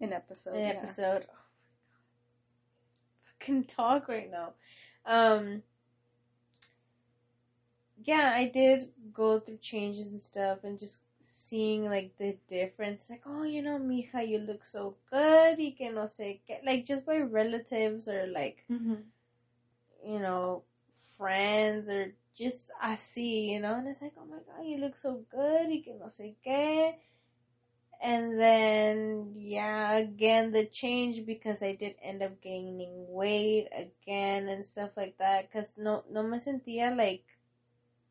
[0.00, 0.54] An episode.
[0.54, 0.72] an yeah.
[0.76, 1.26] episode.
[1.28, 1.34] Oh
[3.24, 4.54] Fucking talk right now.
[5.04, 5.62] Um.
[8.02, 11.00] Yeah, I did go through changes and stuff, and just
[11.48, 13.08] seeing like the difference.
[13.10, 15.58] Like, oh, you know, mija, you look so good.
[15.58, 16.64] Y que no sé qué.
[16.64, 18.94] Like just by relatives or like Mm-hmm.
[20.04, 20.62] you know
[21.16, 23.74] friends or just así, you know.
[23.76, 25.68] And it's like, oh my god, you look so good.
[25.68, 26.94] Y que no sé qué.
[28.02, 34.64] And then, yeah, again, the change because I did end up gaining weight again and
[34.64, 35.52] stuff like that.
[35.52, 37.24] Cause no, no me sentía like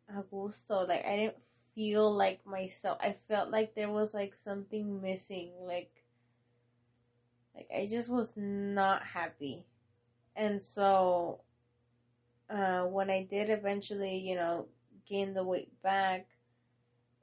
[0.09, 0.85] a gusto.
[0.87, 1.37] Like I didn't
[1.77, 2.97] feel like myself.
[3.01, 5.51] I felt like there was like something missing.
[5.61, 5.91] Like,
[7.55, 9.67] like I just was not happy.
[10.35, 11.41] And so,
[12.49, 14.67] uh, when I did eventually, you know,
[15.07, 16.27] gain the weight back,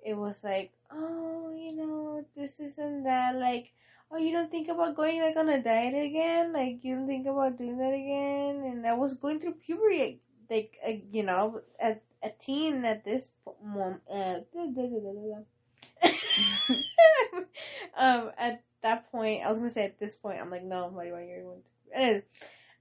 [0.04, 3.72] it was like, oh, you know, this isn't that like,
[4.10, 6.52] oh, you don't think about going like on a diet again?
[6.52, 8.64] Like you don't think about doing that again?
[8.70, 13.30] And I was going through puberty, like uh, you know, at a teen at this
[13.62, 14.00] moment.
[14.10, 14.40] Uh,
[17.96, 21.06] um, at that point, I was gonna say at this point, I'm like, no, why
[21.06, 22.00] do I?
[22.00, 22.22] It is.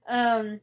[0.08, 0.60] Um,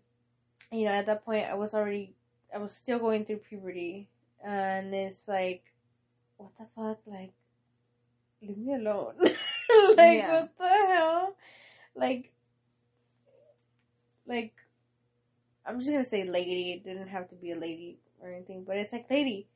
[0.71, 2.15] you know, at that point, I was already,
[2.53, 4.09] I was still going through puberty,
[4.43, 5.63] and it's like,
[6.37, 7.31] what the fuck, like,
[8.41, 9.15] leave me alone.
[9.21, 9.37] like,
[10.17, 10.31] Yeah.
[10.31, 11.35] what the hell?
[11.95, 12.31] Like,
[14.25, 14.53] like,
[15.65, 16.71] I'm just gonna say lady.
[16.71, 19.47] It didn't have to be a lady or anything, but it's like, lady,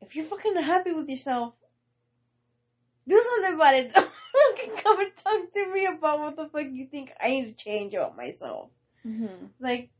[0.00, 1.54] if you're fucking happy with yourself,
[3.06, 3.94] do something about it.
[3.94, 7.64] Don't come and talk to me about what the fuck you think I need to
[7.64, 8.70] change about myself.
[9.06, 9.46] Mm-hmm.
[9.58, 9.90] Like,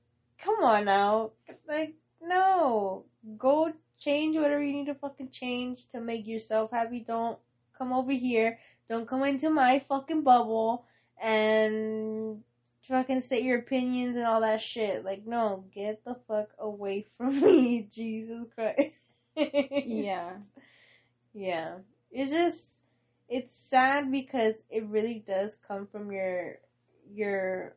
[0.42, 1.32] come on now.
[1.66, 3.04] Like, no.
[3.36, 7.00] Go change whatever you need to fucking change to make yourself happy.
[7.00, 7.38] Don't
[7.76, 8.58] come over here.
[8.88, 10.84] Don't come into my fucking bubble
[11.20, 12.42] and
[12.88, 15.04] fucking say your opinions and all that shit.
[15.04, 15.64] Like, no.
[15.74, 17.88] Get the fuck away from me.
[17.92, 18.96] Jesus Christ.
[19.84, 20.38] Yeah.
[21.34, 21.78] Yeah.
[22.10, 22.58] It's just
[23.28, 26.56] it's sad because it really does come from your
[27.12, 27.76] your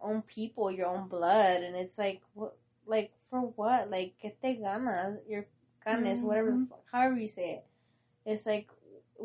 [0.00, 3.90] own people, your own blood and it's like what like for what?
[3.90, 5.46] Like que te ganas, your
[5.86, 6.68] ganas, whatever Mhm.
[6.68, 7.64] fuck, however you say it.
[8.26, 8.68] It's like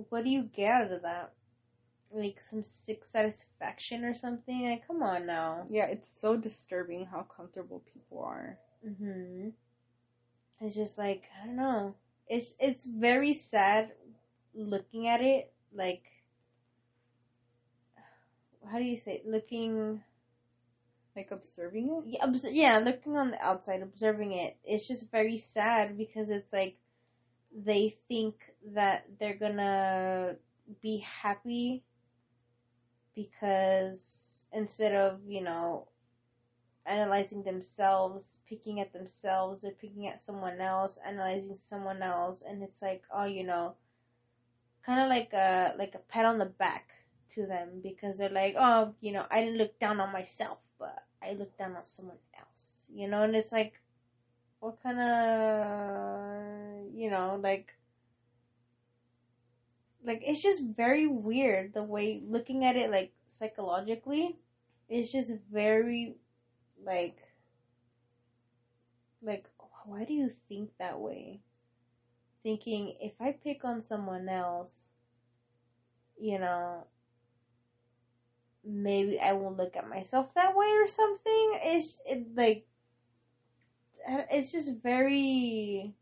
[0.09, 1.31] what do you get out of that?
[2.15, 4.69] Like some sick satisfaction or something?
[4.69, 5.65] Like come on now.
[5.69, 8.58] Yeah, it's so disturbing how comfortable people are.
[8.84, 9.49] hmm
[10.62, 11.95] It's just like I don't know.
[12.28, 13.91] It's it's very sad
[14.56, 15.54] looking at it.
[15.73, 16.04] Like
[18.71, 19.15] how do you say?
[19.15, 19.28] It?
[19.28, 20.01] Looking,
[21.15, 22.04] Like observing it.
[22.13, 24.58] yeah, obs- yeah, looking on the outside, observing it.
[24.63, 26.78] It's just very sad because it's like
[27.56, 28.36] they think
[28.73, 30.36] that they're gonna
[30.82, 31.84] be happy
[33.15, 35.88] because instead of you know
[36.86, 42.82] analyzing themselves, picking at themselves, or picking at someone else, analyzing someone else, and it's
[42.82, 43.75] like, oh, you know,
[44.86, 46.89] kind of like a like a pat on the back
[47.34, 51.04] to them because they're like, oh, you know, I didn't look down on myself, but
[51.23, 53.80] I looked down on someone else, you know, and it's like,
[54.60, 57.73] what kind of, you know, like.
[60.05, 64.37] Like it's just very weird the way looking at it like psychologically.
[64.87, 66.15] It's just very
[66.85, 67.17] like
[69.21, 69.45] like
[69.85, 71.41] why do you think that way
[72.43, 74.85] thinking if i pick on someone else
[76.19, 76.85] you know
[78.63, 82.65] maybe i won't look at myself that way or something it's it, like
[84.31, 85.93] it's just very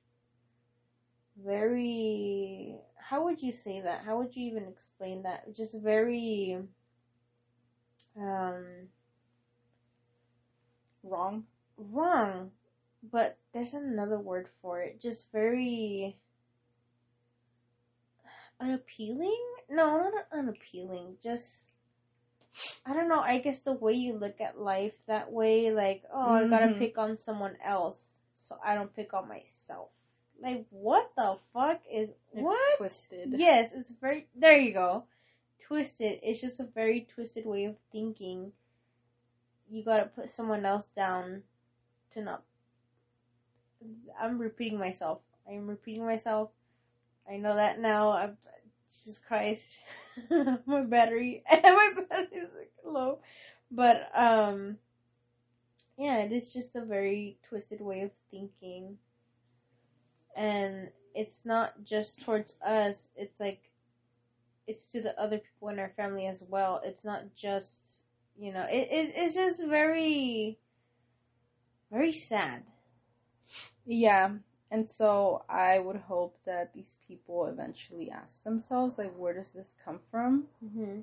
[1.44, 2.76] very
[3.14, 6.58] how would you say that how would you even explain that just very
[8.20, 8.66] um
[11.04, 11.44] Wrong.
[11.78, 12.50] wrong,
[13.12, 15.00] but there's another word for it.
[15.00, 16.18] Just very
[18.60, 19.44] unappealing?
[19.70, 21.18] No, not unappealing.
[21.22, 21.70] Just
[22.84, 23.20] I don't know.
[23.20, 26.98] I guess the way you look at life that way, like, oh, I gotta pick
[26.98, 28.02] on someone else,
[28.38, 29.90] so I don't pick on myself.
[30.44, 32.78] Like, what the fuck is It's what?
[32.78, 33.34] twisted.
[33.38, 34.28] Yes, it's very.
[34.36, 35.06] There you go.
[35.66, 36.20] Twisted.
[36.22, 38.52] It's just a very twisted way of thinking.
[39.70, 41.44] You gotta put someone else down
[42.12, 42.44] to not.
[44.20, 45.22] I'm repeating myself.
[45.48, 46.50] I'm repeating myself.
[47.30, 48.12] I know that now.
[48.12, 48.38] I'm.
[48.92, 49.74] Jesus Christ.
[50.66, 51.42] my battery.
[51.52, 53.20] my battery is like low.
[53.72, 54.78] But, um.
[55.98, 58.98] Yeah, it is just a very twisted way of thinking.
[60.36, 63.62] And it's not just towards us, it's like
[64.66, 66.82] it's to the other people in our family as well.
[66.84, 67.78] It's not just
[68.38, 70.58] you know, it, it it's just very
[71.92, 72.64] very sad.
[73.86, 74.32] Yeah.
[74.72, 79.70] And so I would hope that these people eventually ask themselves, like, where does this
[79.86, 80.46] come from?
[80.66, 81.02] Mm-hmm.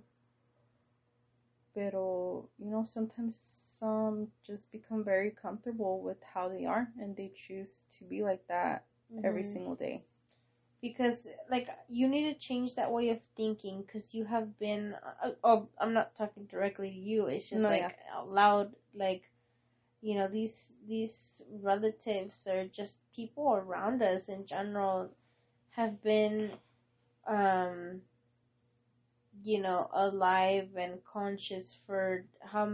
[1.72, 3.36] Pero, you know, sometimes
[3.78, 8.46] some just become very comfortable with how they are and they choose to be like
[8.48, 8.84] that
[9.22, 9.44] every Mhm.
[9.44, 10.02] single day.
[10.80, 15.30] because like you need to change that way of thinking because you have been uh,
[15.42, 17.92] oh i'm not talking directly to you it's just No, like yeah.
[18.12, 19.30] out loud like
[20.00, 25.10] you know these these relatives or just people around us in general
[25.70, 26.52] have been
[27.26, 28.00] um
[29.42, 32.68] you know alive and conscious for how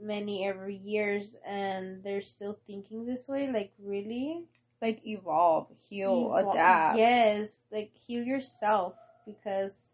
[0.00, 4.44] many ever years and they're still thinking this way like really
[4.82, 6.96] Like, evolve, heal, Evol- adapt.
[6.96, 9.86] Yes, like heal yourself because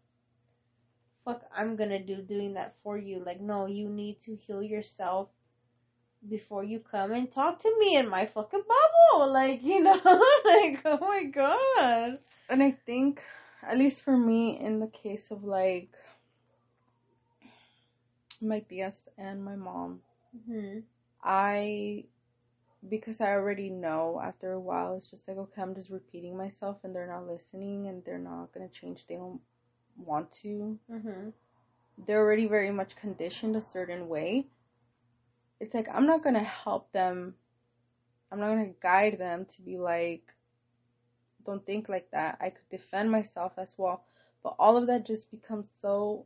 [1.25, 3.23] fuck I'm gonna do doing that for you?
[3.23, 5.29] Like, no, you need to heal yourself
[6.29, 9.31] before you come and talk to me in my fucking bubble.
[9.33, 9.93] Like, you know,
[10.45, 12.19] like, oh my god.
[12.49, 13.23] And I think,
[13.63, 15.93] at least for me, in the case of like
[18.41, 20.01] my tias and my mom,
[20.47, 20.79] hmm
[21.23, 22.05] I
[22.87, 26.77] because I already know after a while it's just like okay I'm just repeating myself
[26.83, 29.05] and they're not listening and they're not gonna change.
[29.07, 29.41] They don't
[29.97, 30.79] want to.
[30.89, 31.29] Hmm
[32.07, 34.47] they're already very much conditioned a certain way.
[35.59, 37.35] It's like I'm not gonna help them.
[38.31, 40.33] I'm not gonna guide them to be like
[41.45, 42.37] don't think like that.
[42.39, 44.05] I could defend myself as well.
[44.43, 46.25] But all of that just becomes so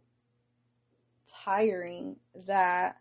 [1.27, 2.97] tiring that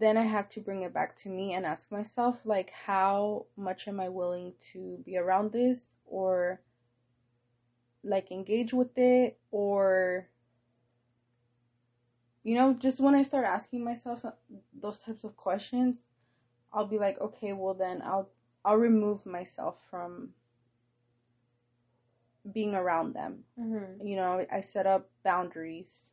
[0.00, 3.88] then I have to bring it back to me and ask myself, like, how much
[3.88, 6.62] am I willing to be around this or
[8.04, 10.28] like engage with it or
[12.44, 14.24] you know, just when I start asking myself
[14.74, 15.96] those types of questions,
[16.72, 18.30] I'll be like, okay, well then I'll
[18.64, 20.34] I'll remove myself from
[22.52, 23.44] being around them.
[23.58, 26.10] hmm You know, I set up boundaries,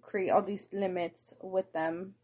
[0.00, 2.14] create all these limits with them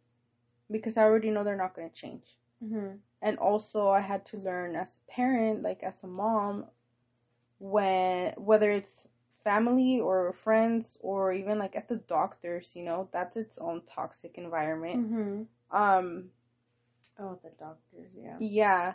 [0.71, 2.37] because I already know they're not going to change.
[2.61, 6.67] hmm And also, I had to learn as a parent, like as a mom,
[7.59, 9.09] when whether it's
[9.45, 14.37] family or friends or even like at the doctors, you know, that's its own toxic
[14.39, 15.01] environment.
[15.01, 16.31] hmm Um,
[17.19, 18.39] Oh, the doctors, yeah.
[18.39, 18.95] yeah.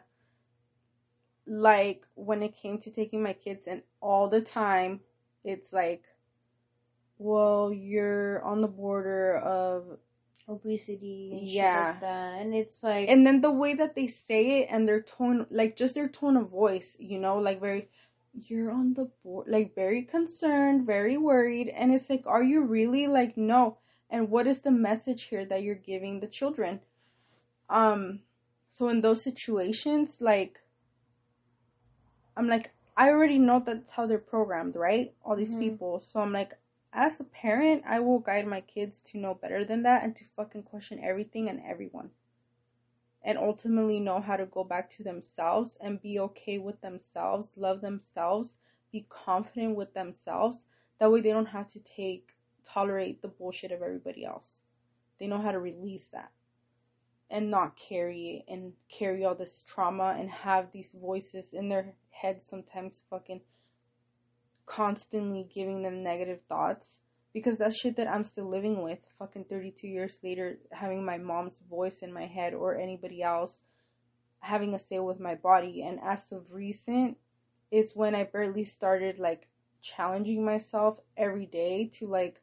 [1.48, 5.02] Like when it came to taking my kids, and all the time,
[5.44, 6.06] it's like,
[7.18, 9.98] well, you're on the border of
[10.48, 11.88] Obesity and Yeah.
[11.92, 12.42] like that.
[12.42, 15.76] And it's like, and then the way that they say it and their tone like
[15.76, 17.88] just their tone of voice you know like very
[18.34, 23.08] you're on the board like very concerned very worried and it's like are you really
[23.08, 23.78] like no
[24.10, 26.80] and what is the message here that you're giving the children
[27.70, 28.20] um
[28.74, 30.62] so in those situations like
[32.38, 35.60] i'm like i already know that's how they're programmed right all these Mhm.
[35.60, 36.54] people so i'm like
[36.94, 40.24] as a parent i will guide my kids to know better than that and to
[40.36, 42.10] fucking question everything and everyone
[43.24, 47.82] and ultimately know how to go back to themselves and be okay with themselves, love
[47.82, 48.50] themselves,
[48.92, 50.58] be confident with themselves.
[51.00, 52.30] That way they don't have to take
[52.66, 54.48] tolerate the bullshit of everybody else.
[55.20, 56.32] They know how to release that
[57.30, 61.94] and not carry it and carry all this trauma and have these voices in their
[62.10, 63.42] heads sometimes fucking
[64.66, 66.88] constantly giving them negative thoughts
[67.34, 71.60] because that's shit that I'm still living with fucking 32 years later having my mom's
[71.70, 73.58] voice in my head or anybody else
[74.40, 75.84] having a say with my body.
[75.84, 77.18] And as of recent
[77.72, 79.48] is when I barely started like
[79.82, 82.42] challenging myself every day to like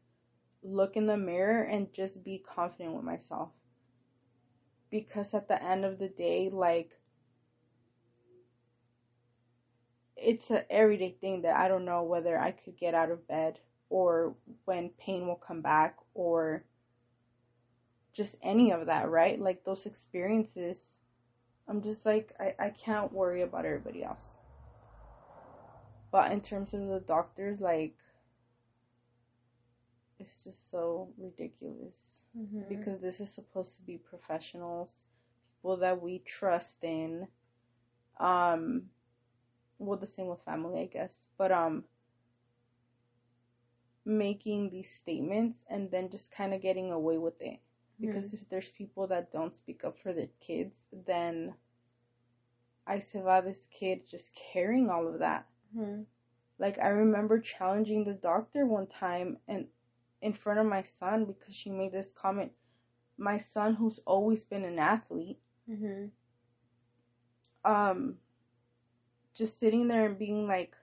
[0.62, 3.50] look in the mirror and just be confident with myself.
[4.90, 6.90] Because at the end of the day like
[10.20, 13.58] it's an everyday thing that I don't know whether I could get out of bed
[13.88, 16.64] or when pain will come back or
[18.12, 19.40] just any of that, right?
[19.40, 20.78] Like those experiences,
[21.68, 24.24] I'm just like, I, I can't worry about everybody else.
[26.10, 27.96] But in terms of the doctors, like,
[30.18, 32.68] it's just so ridiculous Mhm.
[32.68, 34.90] because this is supposed to be professionals,
[35.56, 37.28] people that we trust in.
[38.18, 38.90] Um,
[39.80, 41.84] well, the same with family, I guess, but um,
[44.06, 47.60] making these statements and then just kind of getting away with it.
[48.00, 48.34] Because Mhm.
[48.34, 51.54] if there's people that don't speak up for their kids, then
[52.86, 55.46] I saw this kid just carrying all of that.
[55.74, 56.06] Mhm.
[56.58, 59.68] Like I remember challenging the doctor one time and
[60.20, 62.52] in front of my son because she made this comment.
[63.16, 66.12] My son who's always been an athlete, Mhm.
[67.64, 68.18] um
[69.34, 70.74] just sitting there and being like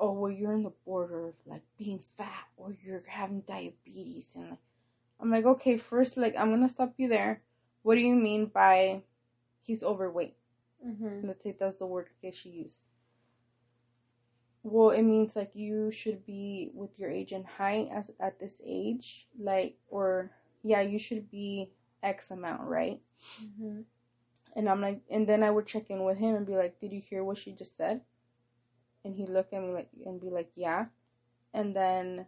[0.00, 4.50] oh well you're in the border of like being fat or you're having diabetes and
[4.50, 4.58] like
[5.20, 7.42] I'm like okay first like I'm gonna stop you there.
[7.82, 9.02] What do you mean by
[9.62, 10.36] he's overweight?
[10.86, 11.26] Mhm.
[11.26, 12.80] let's say that's the word that she used.
[14.62, 18.54] Well, it means like you should be with your age and height as at this
[18.64, 20.30] age, like or
[20.62, 21.70] yeah, you should be
[22.02, 23.00] X amount, right?
[23.40, 23.84] Mhm.
[24.58, 26.92] And I'm like, and then I would check in with him and be like, did
[26.92, 28.00] you hear what she just said?
[29.04, 30.86] And he'd look at me like and be like, yeah.
[31.54, 32.26] And then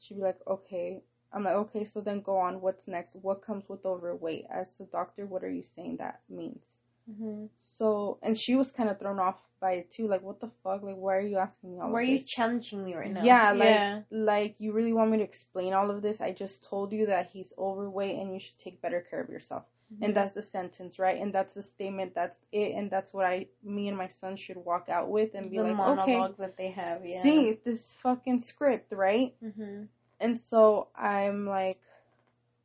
[0.00, 1.04] she'd be like, okay.
[1.32, 2.60] I'm like, okay, so then go on.
[2.60, 3.14] What's next?
[3.14, 4.46] What comes with overweight?
[4.52, 6.64] As the doctor, what are you saying that means?
[7.08, 7.46] Mm-hmm.
[7.76, 10.08] So, and she was kind of thrown off by it too.
[10.08, 10.82] Like, what the fuck?
[10.82, 11.92] Like, why are you asking me all this?
[11.92, 12.26] Why are you this?
[12.26, 13.22] challenging me right now?
[13.22, 14.00] Yeah, like, yeah.
[14.10, 16.20] like you really want me to explain all of this?
[16.20, 19.62] I just told you that he's overweight and you should take better care of yourself.
[19.92, 20.04] Mm-hmm.
[20.04, 21.20] And that's the sentence, right?
[21.20, 22.14] And that's the statement.
[22.14, 22.74] That's it.
[22.74, 25.64] And that's what I, me and my son should walk out with and be the
[25.64, 27.04] like, monologue okay, that they have.
[27.04, 27.22] Yeah.
[27.22, 29.34] see this fucking script, right?
[29.44, 29.84] Mm-hmm.
[30.20, 31.80] And so I'm like,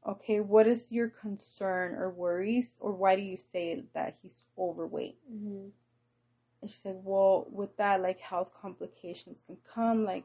[0.08, 5.18] okay, what is your concern or worries, or why do you say that he's overweight?
[5.30, 5.68] Mm-hmm.
[6.62, 10.06] And she's like, well, with that, like health complications can come.
[10.06, 10.24] Like,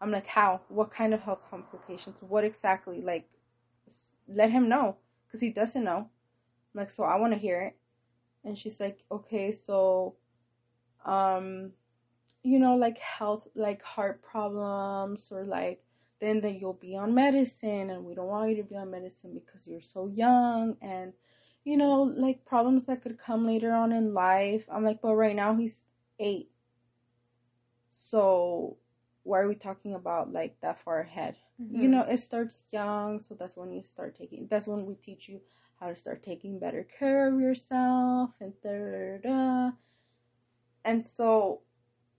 [0.00, 0.60] I'm like, how?
[0.68, 2.16] What kind of health complications?
[2.20, 3.00] What exactly?
[3.00, 3.28] Like,
[4.28, 4.96] let him know,
[5.32, 6.08] cause he doesn't know.
[6.74, 7.76] I'm like, so I want to hear it.
[8.44, 10.16] And she's like, okay, so,
[11.04, 11.72] um,
[12.42, 15.82] you know, like health, like heart problems, or like
[16.20, 19.32] then then you'll be on medicine, and we don't want you to be on medicine
[19.34, 21.12] because you're so young, and
[21.64, 24.64] you know, like problems that could come later on in life.
[24.70, 25.82] I'm like, but right now he's
[26.18, 26.50] eight.
[27.96, 28.78] So
[29.24, 31.36] why are we talking about like that far ahead?
[31.60, 31.82] Mm-hmm.
[31.82, 35.28] You know, it starts young, so that's when you start taking that's when we teach
[35.28, 35.40] you
[35.80, 39.70] how to start taking better care of yourself and da da da.
[40.84, 41.60] And so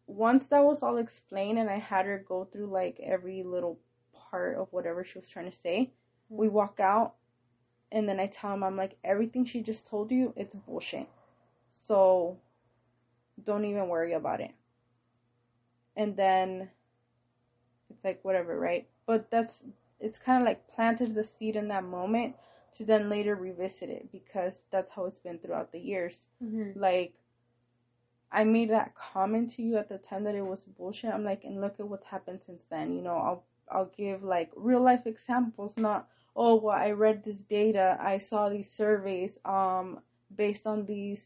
[0.08, 3.80] once that was all explained and I had her go through like every little
[4.14, 5.92] part of whatever she was trying to say,
[6.30, 6.56] we mm-hmm.
[6.56, 7.16] walk out
[7.92, 11.08] and then I tell him I'm like everything she just told you it's bullshit.
[11.78, 12.38] So
[13.44, 14.52] don't even worry about it.
[15.96, 16.70] And then
[17.90, 18.88] it's like whatever, right?
[19.06, 19.56] But that's
[20.00, 22.36] it's kind of like planted the seed in that moment
[22.78, 26.22] to then later revisit it because that's how it's been throughout the years.
[26.44, 26.80] Mm-hmm.
[26.80, 27.14] Like
[28.32, 31.14] I made that comment to you at the time that it was bullshit.
[31.14, 32.94] I'm like, and look at what's happened since then.
[32.94, 37.40] You know, I'll I'll give like real life examples, not oh well I read this
[37.40, 40.00] data, I saw these surveys, um,
[40.36, 41.24] based on these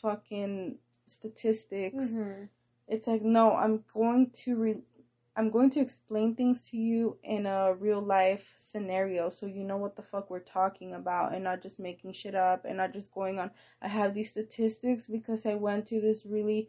[0.00, 2.04] fucking statistics.
[2.04, 2.44] Mm-hmm.
[2.88, 4.82] It's like no, I'm going to re-
[5.34, 9.78] I'm going to explain things to you in a real life scenario so you know
[9.78, 13.12] what the fuck we're talking about and not just making shit up and not just
[13.12, 13.50] going on.
[13.80, 16.68] I have these statistics because I went to this really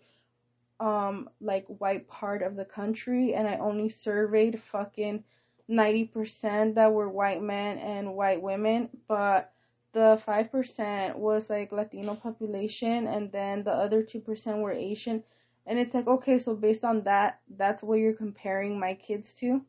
[0.79, 5.23] um like white part of the country and I only surveyed fucking
[5.69, 9.53] 90% that were white men and white women but
[9.93, 15.23] the 5% was like Latino population and then the other 2% were Asian
[15.65, 19.61] and it's like, okay, so based on that, that's what you're comparing my kids to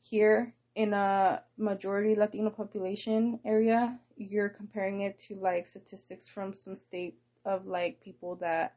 [0.00, 3.98] here in a majority Latino population area.
[4.16, 8.76] You're comparing it to like statistics from some state of like people that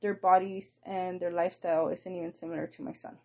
[0.00, 3.16] their bodies and their lifestyle isn't even similar to my son.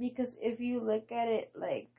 [0.00, 1.90] Because if you look at it like,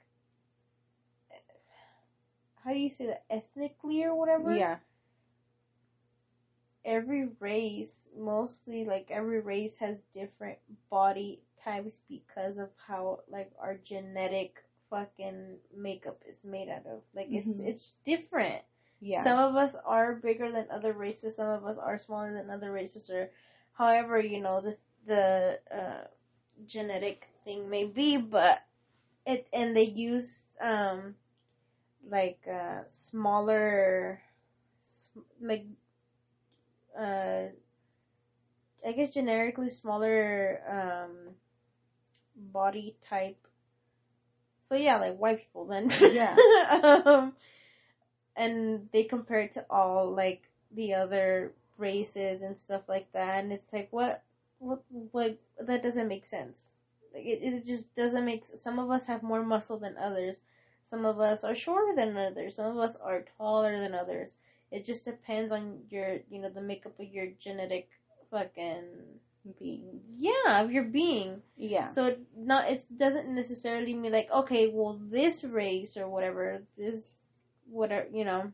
[2.64, 4.54] how do you say that, ethnically or whatever?
[4.54, 4.78] Yeah.
[6.86, 10.60] Every race, mostly like every race has different
[10.90, 17.02] body types because of how like our genetic fucking makeup is made out of.
[17.14, 17.68] Like it's Mhm.
[17.68, 18.64] it's different.
[19.00, 19.24] Yeah.
[19.24, 21.36] Some of us are bigger than other races.
[21.36, 23.32] Some of us are smaller than other races, or
[23.74, 26.08] however you know the the uh,
[26.66, 28.18] genetic thing may be.
[28.18, 28.64] But
[29.26, 31.16] it and they use um
[32.10, 34.22] like uh, smaller
[35.40, 35.66] like
[37.00, 37.44] uh
[38.86, 41.36] I guess generically smaller um
[42.36, 43.38] body type.
[44.64, 45.92] So yeah, like white people then.
[46.02, 46.36] Yeah.
[47.06, 47.34] um,
[48.36, 53.52] and they compare it to all like the other races and stuff like that, and
[53.52, 54.24] it's like what
[54.60, 56.72] what what that doesn't make sense.
[57.14, 58.46] Like it, it just doesn't make.
[58.46, 60.38] Some of us have more muscle than others.
[60.90, 62.56] Some of us are shorter than others.
[62.56, 64.30] Some of us are taller than others.
[64.72, 67.90] It just depends on your, you know, the makeup of your genetic
[68.30, 68.84] fucking
[69.60, 70.02] Being.
[70.20, 71.42] yeah of your being.
[71.58, 71.90] Yeah.
[71.90, 77.02] So it not it doesn't necessarily mean like okay, well this race or whatever this
[77.68, 78.52] whatever you know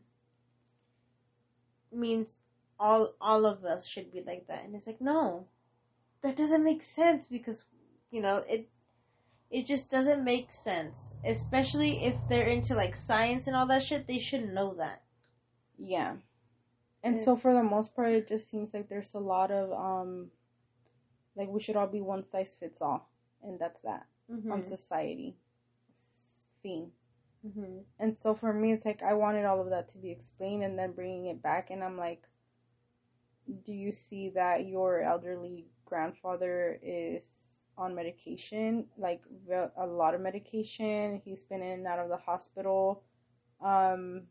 [1.92, 2.38] means
[2.80, 5.46] all all of us should be like that, and it's like no,
[6.22, 7.62] that doesn't make sense because
[8.10, 8.70] you know it
[9.50, 14.06] it just doesn't make sense, especially if they're into like science and all that shit.
[14.06, 15.02] They should know that.
[15.78, 16.16] Yeah.
[17.02, 20.30] And so for the most part it just seems like there's a lot of um
[21.36, 23.10] like we should all be one size fits all
[23.42, 24.52] and that's that Mm-hmm.
[24.52, 25.36] on society
[26.62, 26.92] theme.
[27.46, 27.80] mm-hmm.
[27.98, 30.78] And so for me it's like I wanted all of that to be explained and
[30.78, 32.24] then bringing it back and I'm like
[33.64, 37.24] do you see that your elderly grandfather is
[37.76, 39.22] on medication like
[39.76, 43.02] a lot of medication he's been in and out of the hospital
[43.62, 44.22] um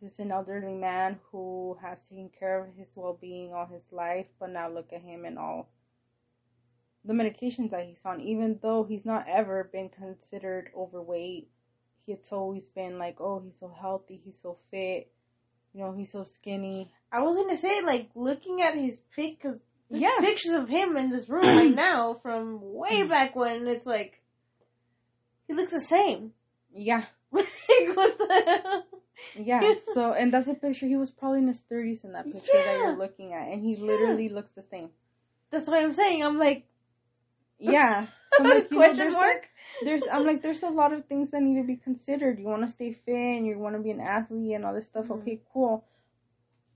[0.00, 4.26] this is an elderly man who has taken care of his well-being all his life,
[4.38, 5.70] but now look at him and all
[7.04, 8.20] the medications that he's on.
[8.20, 11.48] Even though he's not ever been considered overweight,
[12.06, 15.10] it's always been like, oh, he's so healthy, he's so fit,
[15.72, 16.90] you know, he's so skinny.
[17.12, 19.58] I was gonna say, like, looking at his pic, because
[19.90, 20.18] there's Yeah.
[20.20, 23.08] pictures of him in this room right now from way mm.
[23.08, 23.66] back when.
[23.66, 24.20] It's like
[25.46, 26.32] he looks the same.
[26.74, 27.46] Yeah, like,
[27.94, 28.86] what the hell?
[29.34, 29.74] Yeah.
[29.94, 30.86] So, and that's a picture.
[30.86, 33.74] He was probably in his thirties in that picture that you're looking at, and he
[33.74, 33.84] Yeah.
[33.84, 34.90] literally looks the same.
[35.50, 36.22] That's what I'm saying.
[36.24, 36.66] I'm like,
[37.58, 38.06] Yeah.
[38.36, 39.48] So I'm like, you know, question there's mark.
[39.84, 42.38] there's I'm like there's a lot of things that need to be considered.
[42.38, 44.84] You want to stay fit and you want to be an athlete and all this
[44.84, 45.06] stuff.
[45.06, 45.22] Mhm.
[45.22, 45.84] Okay, cool.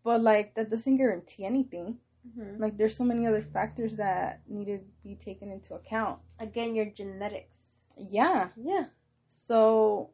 [0.03, 1.99] But like that doesn't guarantee anything.
[2.27, 2.59] Mhm.
[2.61, 6.21] Like there's so many other factors that need to be taken into account.
[6.39, 7.83] Again, your genetics.
[7.99, 8.49] Yeah.
[8.57, 8.87] Yeah.
[9.27, 10.11] So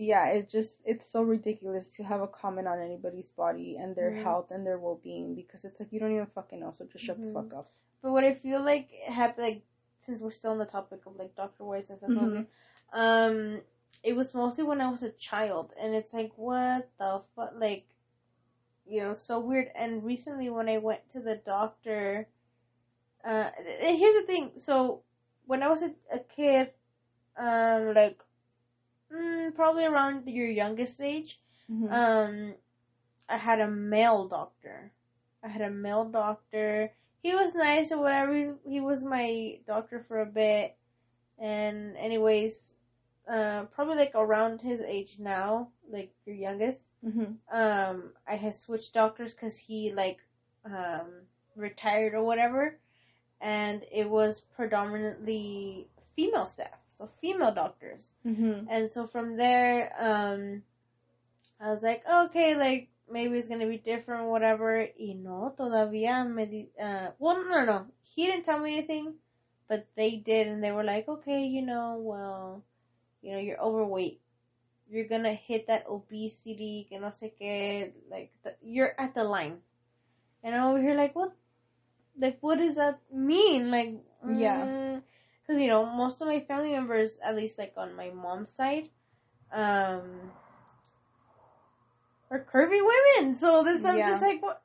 [0.00, 4.10] yeah, it's just it's so ridiculous to have a comment on anybody's body and their
[4.10, 4.12] Mhm.
[4.12, 7.04] health and their well being because it's like you don't even fucking know, so just
[7.04, 7.22] shut Mhm.
[7.22, 7.70] the fuck up.
[8.02, 9.62] But what I feel like happened, like,
[10.00, 11.64] since we're still on the topic of like Dr.
[11.64, 12.46] Weiss and stuff Mhm.
[12.92, 13.62] um,
[14.02, 17.86] it was mostly when I was a child, and it's like, what the fuck, like,
[18.86, 19.70] you know, so weird.
[19.74, 22.28] And recently, when I went to the doctor,
[23.24, 23.50] uh,
[23.82, 24.52] and here's the thing.
[24.58, 25.02] So
[25.46, 26.72] when I was a, a kid,
[27.36, 28.20] um, like,
[29.12, 31.40] mm, probably around your youngest age,
[31.70, 31.90] Mhm.
[31.92, 32.54] um,
[33.28, 34.92] I had a male doctor.
[35.42, 36.92] I had a male doctor.
[37.22, 38.58] He was nice or whatever.
[38.66, 40.76] He, was my doctor for a bit.
[41.38, 42.74] And anyways,
[43.28, 46.90] uh, probably like around his age now, like your youngest.
[47.04, 47.38] Mhm.
[47.50, 50.20] Um, I had switched doctors because he like
[50.64, 52.78] um retired or whatever,
[53.40, 58.10] and it was predominantly female staff, so female doctors.
[58.26, 58.66] Mhm.
[58.68, 60.62] And so from there, um,
[61.58, 64.86] I was like, okay, like maybe it's gonna be different, whatever.
[64.98, 69.14] Y no, todavía me di- uh, well, no, no, he didn't tell me anything,
[69.66, 72.62] but they did, and they were like, okay, you know, well,
[73.22, 74.20] you know, you're overweight.
[74.90, 79.62] You're gonna hit that obesity, que no sé qué, like the, you're at the line.
[80.42, 81.32] And I'm over here like, what?
[82.18, 83.70] Like, what does that mean?
[83.70, 83.94] Like,
[84.26, 85.00] Yeah.
[85.50, 88.88] Because you know most of my family members, at least like on my mom's side,
[89.52, 90.30] um,
[92.30, 93.34] are curvy women.
[93.34, 94.06] So this I'm Yeah.
[94.10, 94.62] just like, what?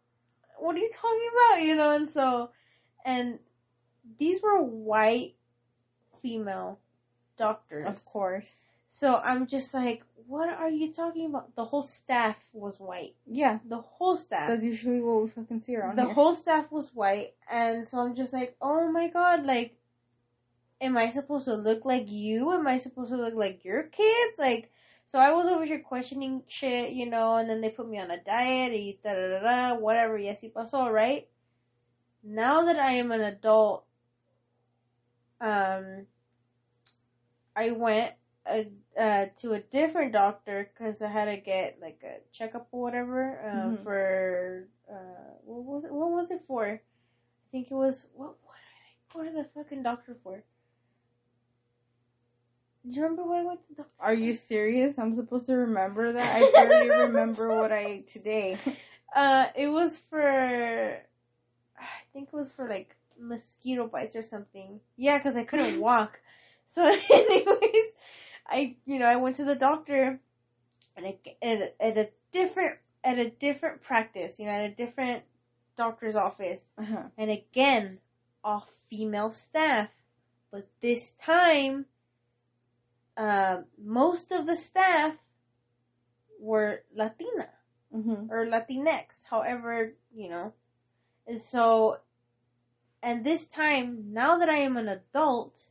[0.60, 1.64] What are you talking about?
[1.64, 2.52] You know, and so,
[3.04, 3.40] and
[4.20, 5.36] these were white
[6.22, 6.80] female
[7.38, 7.88] doctors.
[7.88, 8.48] Of course.
[8.90, 11.56] So I'm just like, what are you talking about?
[11.56, 13.16] The whole staff was white.
[13.26, 13.60] Yeah.
[13.66, 16.14] The whole staff That's usually what we fucking see around the here.
[16.14, 19.78] whole staff was white and so i'm just like oh my god like
[20.82, 24.38] am i supposed to look like you am i supposed to look like your kids
[24.38, 24.72] like
[25.12, 28.12] so i was over here questioning shit you know and then they put me on
[28.12, 31.28] a diet y da da da da whatever yes y pasó right
[32.24, 33.86] now that i am an adult
[35.42, 36.06] um
[37.56, 38.14] i went
[38.48, 38.64] uh,
[39.00, 43.40] uh, to a different doctor because I had to get like a checkup or whatever
[43.42, 43.84] uh, Mhm.
[43.84, 45.92] for uh, what was it?
[45.92, 46.66] What was it for?
[46.68, 46.80] I
[47.52, 48.36] think it was what?
[49.14, 50.44] What did I go to the fucking doctor for?
[52.88, 53.86] Do you remember what I went to the?
[54.00, 54.98] Are you serious?
[55.00, 56.36] I'm supposed to remember that?
[56.36, 58.58] I barely remember what I ate today.
[59.16, 60.20] Uh, it was for.
[61.80, 64.82] I think it was for like mosquito bites or something.
[64.98, 66.20] Yeah, because I couldn't walk.
[66.68, 66.84] So,
[67.14, 67.86] anyways,
[68.46, 70.20] I you know I went to the doctor,
[70.98, 74.76] and I, at, a- at a different at a different practice, you know, at a
[74.76, 75.24] different
[75.78, 77.04] doctor's office, Uh-huh.
[77.18, 78.00] and again,
[78.44, 79.88] all female staff,
[80.52, 81.86] but this time,
[83.18, 85.16] uh, most of the staff
[86.40, 87.50] were Latina
[87.94, 88.30] Mhm.
[88.30, 90.54] or Latinx, however, you know.
[91.28, 92.02] And so,
[93.02, 95.68] and this time, now that I am an adult,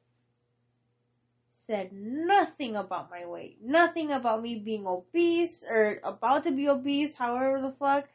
[1.53, 7.15] said nothing about my weight, nothing about me being obese or about to be obese,
[7.15, 8.09] however the fuck,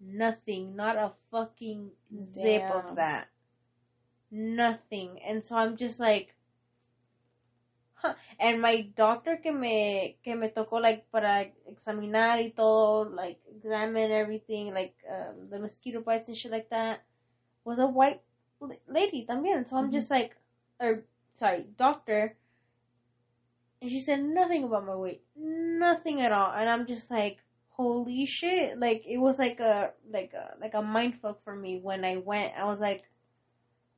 [0.00, 1.90] nothing, not a fucking
[2.20, 2.86] zip Damn.
[2.86, 3.28] of that.
[4.30, 5.20] Nothing.
[5.22, 6.34] And so I'm just like,
[8.02, 8.14] huh.
[8.38, 14.10] And my doctor que me, que me tocó like para examinar y todo, like examine
[14.12, 17.02] everything, like um, the mosquito bites and shit like that,
[17.64, 18.22] was a white
[18.88, 19.68] lady también.
[19.68, 19.92] So I'm Mhm.
[19.92, 20.36] just like,
[20.80, 22.36] or sorry, doctor.
[23.82, 26.52] And she said nothing about my weight, nothing at all.
[26.52, 27.38] And I'm just like,
[27.70, 28.78] holy shit!
[28.78, 32.18] Like it was like a like a like a mind fuck for me when I
[32.18, 32.52] went.
[32.58, 33.04] I was like,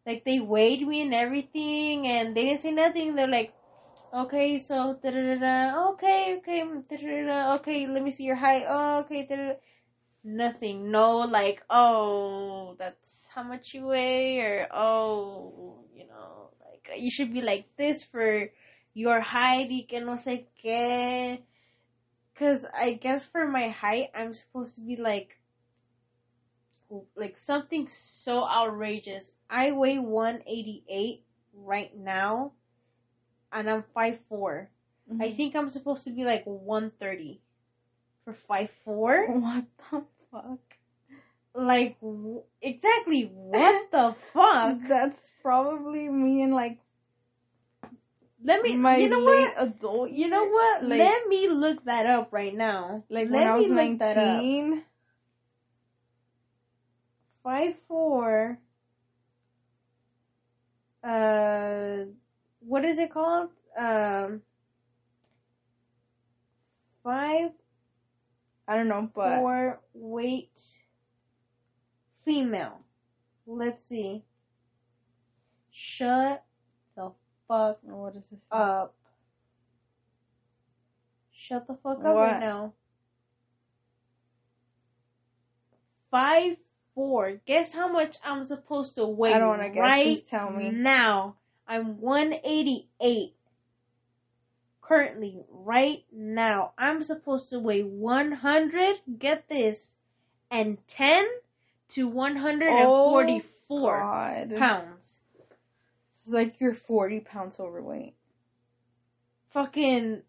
[0.07, 3.16] like they weighed me and everything, and they didn't say nothing.
[3.16, 3.55] They're like,
[4.14, 5.88] Okay, so da da da.
[5.92, 7.54] Okay, okay, da da da.
[7.54, 8.64] Okay, let me see your height.
[8.68, 9.52] Oh, okay, da da.
[10.22, 10.90] Nothing.
[10.90, 17.32] No, like, oh, that's how much you weigh, or oh, you know, like you should
[17.32, 18.50] be like this for
[18.92, 19.68] your height.
[19.70, 21.38] Y que no sé qué.
[22.38, 25.38] Cause I guess for my height, I'm supposed to be like,
[27.16, 29.32] like something so outrageous.
[29.48, 32.52] I weigh 188 right now,
[33.53, 34.68] and I'm 5'4".
[35.12, 35.22] Mm-hmm.
[35.22, 37.40] I think I'm supposed to be like 130
[38.24, 39.28] for 5'4".
[39.40, 40.59] What the fuck?
[41.55, 44.78] Like, w- exactly, what the fuck?
[44.88, 46.78] That's probably me and like
[48.44, 49.68] Let me, my you know late what?
[49.68, 50.11] adult.
[50.11, 50.82] You know what?
[50.82, 53.05] Like, Let me look that up right now.
[53.09, 54.44] like Let when I was me look that up.
[54.44, 54.84] nineteen.
[57.42, 58.59] Five four.
[61.03, 62.05] Uh,
[62.66, 63.50] what is it called?
[63.76, 64.42] Um,
[67.02, 67.50] five
[68.68, 70.60] I don't know, but four weight
[72.24, 72.80] female.
[73.46, 74.22] Let's see.
[75.72, 76.44] Shut
[76.96, 77.10] the
[77.48, 78.40] fuck what is this?
[78.50, 78.94] up.
[81.32, 82.14] Shut the fuck up What?
[82.14, 82.72] right now.
[86.10, 86.56] Five
[86.94, 87.40] four.
[87.46, 89.80] Guess how much I'm supposed to weigh I don't wanna guess.
[89.80, 90.70] right Just tell me.
[90.70, 91.36] now.
[91.72, 93.34] I'm 188.
[94.82, 98.96] Currently, right now, I'm supposed to weigh 100.
[99.18, 99.94] Get this,
[100.50, 101.24] and 10
[101.90, 105.16] to 144 Oh, pounds.
[106.10, 108.16] It's like you're forty pounds overweight.
[109.48, 110.20] fucking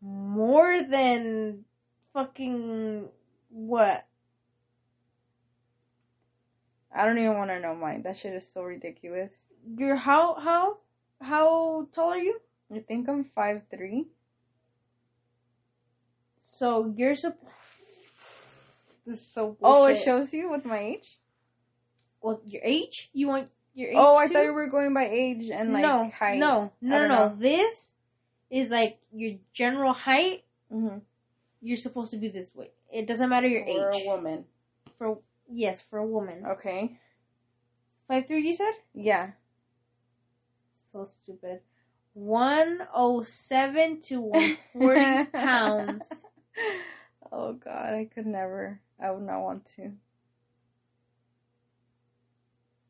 [0.00, 1.66] more than
[2.14, 3.06] fucking
[3.50, 4.06] what?
[6.94, 8.02] I don't even want to know mine.
[8.02, 9.30] That shit is so ridiculous.
[9.76, 10.78] You're how how
[11.20, 12.40] how tall are you?
[12.74, 14.08] I think I'm five three.
[16.42, 17.38] So you're sup-
[19.06, 21.18] This is so Oh, it shows you with my age.
[22.20, 23.10] Well, your age?
[23.12, 23.96] You want your age?
[23.98, 24.32] Oh, I too?
[24.32, 26.38] thought you were going by age and like no, height.
[26.38, 27.36] no, no, no, no.
[27.38, 27.92] This
[28.50, 30.44] is like your general height.
[30.72, 30.98] Mm-hmm.
[31.60, 32.70] You're supposed to be this way.
[32.92, 34.02] It doesn't matter your For age.
[34.02, 34.44] For a woman.
[34.98, 36.44] For yes, for a woman.
[36.52, 36.98] Okay.
[38.08, 38.46] Five three.
[38.46, 38.72] You said.
[38.94, 39.30] Yeah.
[40.96, 41.60] So stupid.
[42.14, 46.04] 107 to 140 pounds.
[47.30, 48.80] Oh God, I could never.
[48.98, 49.92] I would not want to.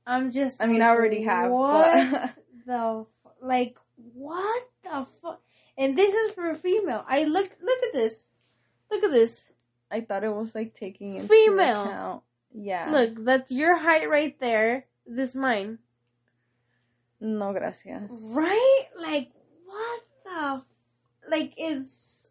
[0.06, 0.62] I'm just.
[0.62, 2.32] I mean, I already have, What
[2.66, 3.76] the f- like?
[3.96, 5.42] What the fuck?
[5.76, 7.04] And this is for a female.
[7.08, 7.50] I look.
[7.60, 8.24] Look at this.
[8.88, 9.42] Look at this.
[9.90, 11.82] I thought it was like taking Female.
[11.86, 12.22] account.
[12.54, 12.88] Yeah.
[12.92, 14.84] Look, that's your height right there.
[15.08, 15.78] This mine.
[17.20, 18.10] No, gracias.
[18.10, 18.84] Right?
[18.98, 19.30] Like
[19.66, 20.56] what the?
[20.56, 22.28] F- like it's.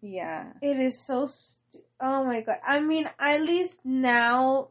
[0.00, 0.52] Yeah.
[0.60, 1.26] It is so.
[1.26, 2.58] Stu- oh my god!
[2.66, 4.68] I mean, at least now,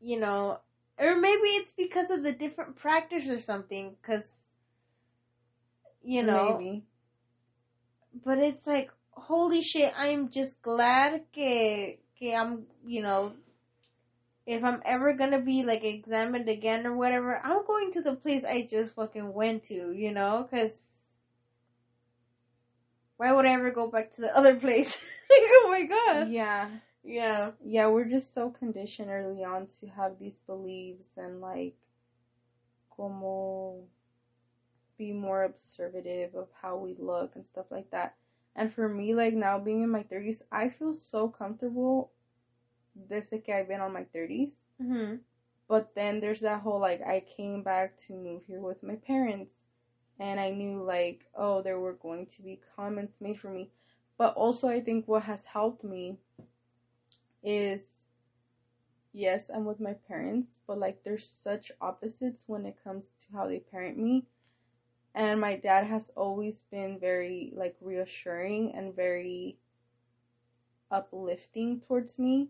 [0.00, 0.60] you know,
[0.98, 3.94] or maybe it's because of the different practice or something.
[4.00, 4.50] Because,
[6.02, 6.84] you know, Maybe.
[8.24, 9.92] but it's like holy shit!
[9.96, 13.32] I'm just glad que que I'm, you know,
[14.46, 18.44] if I'm ever gonna be like examined again or whatever, I'm going to the place
[18.44, 19.92] I just fucking went to.
[19.92, 20.98] You know, because.
[23.18, 25.00] Why would I ever go back to the other place?
[25.30, 26.30] oh my god.
[26.30, 26.68] Yeah.
[27.04, 27.52] Yeah.
[27.64, 31.76] Yeah, we're just so conditioned early on to have these beliefs and like
[32.96, 33.84] como
[34.98, 38.14] be more observative of how we look and stuff like that.
[38.54, 42.10] And for me, like now being in my thirties, I feel so comfortable
[42.96, 44.50] desde que I've been on my thirties.
[44.80, 45.16] Mm-hmm.
[45.68, 49.52] But then there's that whole like I came back to move here with my parents
[50.18, 53.70] and I knew like oh there were going to be comments made for me.
[54.18, 56.18] But also I think what has helped me
[57.42, 57.80] is
[59.12, 63.46] yes, I'm with my parents, but like there's such opposites when it comes to how
[63.46, 64.26] they parent me.
[65.14, 69.58] And my dad has always been very like reassuring and very
[70.90, 72.48] uplifting towards me.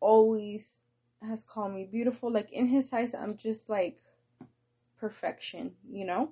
[0.00, 0.76] Always
[1.22, 2.30] has called me beautiful.
[2.30, 4.00] Like in his eyes, I'm just like
[4.98, 6.30] perfection, you know?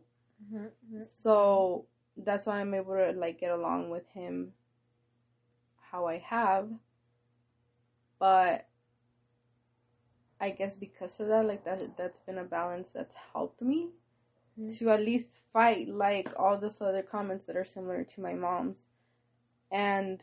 [0.52, 1.02] Mm-hmm.
[1.20, 1.86] So
[2.16, 4.52] that's why I'm able to like get along with him
[5.90, 6.68] how I have.
[8.18, 8.68] But
[10.40, 13.90] I guess because of that, like that that's been a balance that's helped me
[14.58, 14.78] Mhm.
[14.78, 18.76] to at least fight like all those other comments that are similar to my mom's.
[19.70, 20.22] And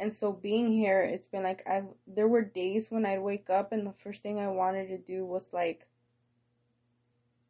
[0.00, 3.72] and so being here, it's been like I've there were days when I'd wake up
[3.72, 5.86] and the first thing I wanted to do was like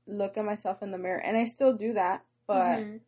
[0.07, 3.01] look at myself in the mirror, and I still do that, but Mhm.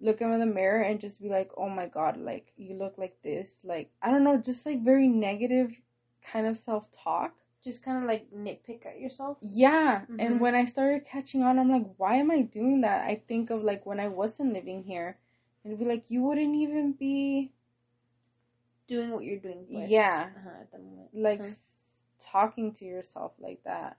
[0.00, 3.16] look in the mirror and just be like, oh my god, like you look like
[3.22, 5.80] this, like I don't know, just like very negative
[6.22, 7.34] kind of self talk.
[7.64, 9.38] just kind of like nitpick at yourself.
[9.40, 10.18] Yeah, Mhm.
[10.18, 13.06] and when I started catching on, I'm like, why am I doing that?
[13.06, 15.18] I think of like when I wasn't living here,
[15.64, 17.52] and it'd be like, you wouldn't even be,
[18.88, 19.66] Doing what you're doing.
[19.68, 21.10] Yeah, Uh-huh, at the moment.
[21.14, 21.64] like s-
[22.20, 23.96] talking to yourself like that.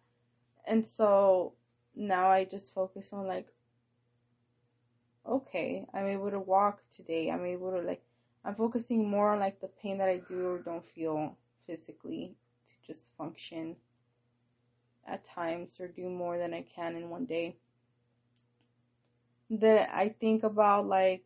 [0.65, 1.53] And so
[1.95, 3.47] now I just focus on like,
[5.25, 7.29] okay, I'm able to walk today.
[7.29, 8.03] I'm able to like,
[8.43, 12.35] I'm focusing more on like the pain that I do or don't feel physically
[12.67, 13.75] to just function
[15.07, 17.57] at times or do more than I can in one day.
[19.49, 21.25] Then I think about like,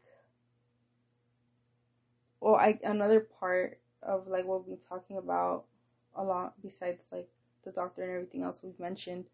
[2.42, 5.66] well, I another part of like what we've been talking about
[6.16, 7.30] a lot besides like
[7.66, 9.26] the doctor and everything else we've mentioned,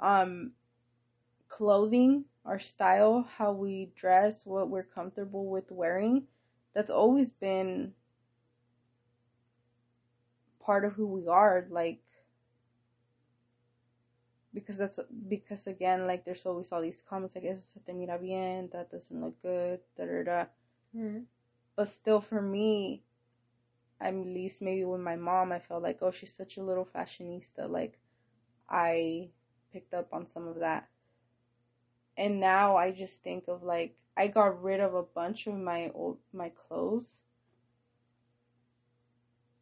[0.00, 0.52] um,
[1.48, 6.24] clothing, our style, how we dress, what we're comfortable with wearing.
[6.74, 7.94] That's always been
[10.60, 12.00] part of who we are, like
[14.54, 14.98] because that's
[15.28, 18.90] because again, like there's always all these comments like eso se te mira bien, that
[18.90, 20.44] doesn't look good, da da da.
[20.96, 21.24] Mhm.
[21.78, 23.04] But still, for me,
[24.00, 27.70] at least maybe with my mom, I felt like, oh, she's such a little fashionista.
[27.70, 28.00] Like,
[28.68, 29.28] I
[29.72, 30.88] picked up on some of that.
[32.16, 35.92] And now I just think of like, I got rid of a bunch of my
[35.94, 37.18] old, my clothes.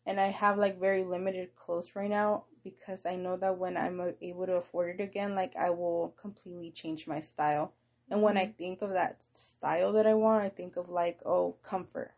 [0.07, 4.01] And I have like very limited clothes right now because I know that when I'm
[4.23, 7.75] able to afford it again, like I will completely change my style.
[8.11, 11.57] And when I think of that style that I want, I think of like, oh,
[11.63, 12.13] comfort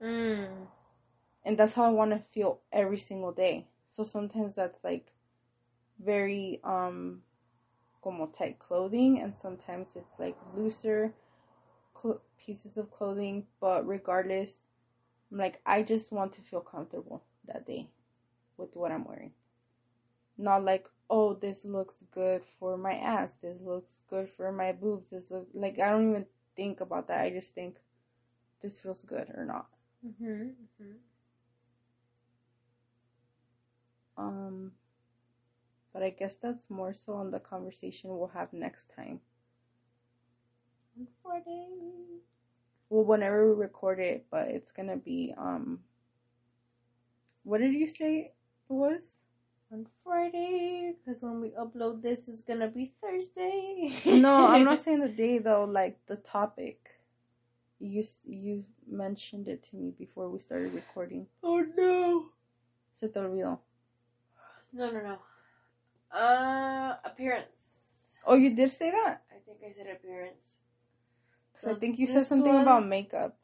[0.00, 0.66] Mm.
[1.44, 3.66] and that's how I want to feel every single day.
[3.88, 5.12] So sometimes that's like
[6.04, 7.22] very um
[8.02, 11.14] como tight clothing and sometimes it's like looser
[12.00, 14.58] cl- pieces of clothing, but regardless
[15.30, 17.88] I'm like I just want to feel comfortable that day
[18.56, 19.32] with what I'm wearing.
[20.38, 25.10] Not like oh this looks good for my ass, this looks good for my boobs,
[25.10, 27.20] this look like I don't even think about that.
[27.20, 27.76] I just think
[28.62, 29.68] this feels good or not.
[30.04, 30.54] Mhm.
[30.80, 30.98] Mhm.
[34.18, 34.72] Um,
[35.92, 39.20] but I guess that's more so on the conversation we'll have next time.
[40.98, 42.20] On Friday.
[42.90, 45.84] Well, whenever we record it, but it's gonna be um.
[47.42, 48.34] What did you say it
[48.68, 49.16] was?
[49.70, 53.92] On Friday, because when we upload this, it's gonna be Thursday.
[54.06, 55.64] No, I'm not saying the day though.
[55.64, 56.88] Like the topic.
[57.78, 61.26] You you mentioned it to me before we started recording.
[61.42, 62.26] Oh no.
[62.98, 63.58] Se te olvidó.
[64.72, 65.18] No, no, no.
[66.18, 68.16] Uh, appearance.
[68.26, 69.22] Oh, you did say that.
[69.30, 70.40] I think I said appearance.
[71.60, 73.36] 'Cause I think you said something one- about makeup.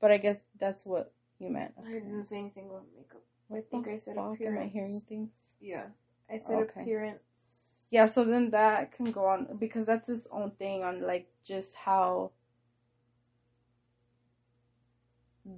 [0.00, 1.74] But I guess that's what you meant.
[1.84, 3.22] I didn't say anything about makeup.
[3.48, 4.38] What I think the I said fuck?
[4.46, 4.72] Am I appearance.
[4.72, 5.30] hearing things?
[5.60, 5.86] Yeah.
[6.30, 6.60] I said Okay.
[6.60, 7.88] appearance.
[7.90, 11.74] Yeah, so then that can go on because that's its own thing on like just
[11.74, 12.32] how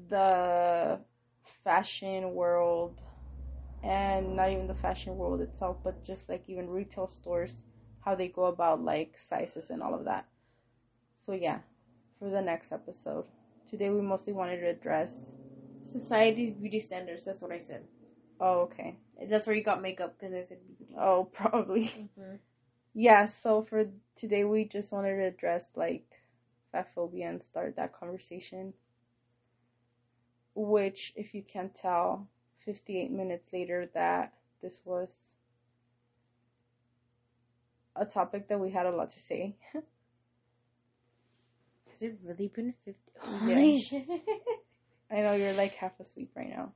[0.09, 0.99] the
[1.65, 3.01] fashion world
[3.83, 7.57] and not even the fashion world itself, but just like even retail stores,
[8.01, 10.27] how they go about like sizes and all of that.
[11.19, 11.61] So yeah,
[12.19, 13.25] for the next episode.
[13.71, 15.21] Today we mostly wanted to address
[15.83, 17.25] Society's beauty standards.
[17.25, 17.85] That's what I said.
[18.41, 18.97] oh okay.
[19.29, 20.95] That's where you got makeup because I said beauty.
[20.99, 21.87] Oh probably.
[21.87, 22.37] Mm-hmm.
[22.95, 23.85] Yeah, so for
[24.17, 26.05] today we just wanted to address like
[26.73, 28.73] fat phobia and start that conversation.
[30.55, 32.29] Which, if you can tell,
[32.65, 35.09] 58 minutes later, that this was
[37.97, 39.57] a topic that we had a lot to say.
[39.75, 39.85] Has
[42.03, 43.01] it really been 50?
[43.47, 43.55] Yeah.
[43.55, 44.07] Holy shit.
[45.11, 46.73] I know you're like half asleep right now.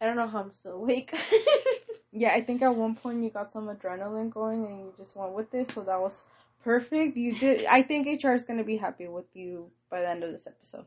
[0.00, 1.14] I don't know how I'm still awake.
[2.16, 5.32] Yeah, I think at one point you got some adrenaline going and you just went
[5.32, 6.14] with it, so that was
[6.62, 7.16] perfect.
[7.16, 7.66] You did.
[7.66, 10.84] I think HR is gonna be happy with you by the end of this episode.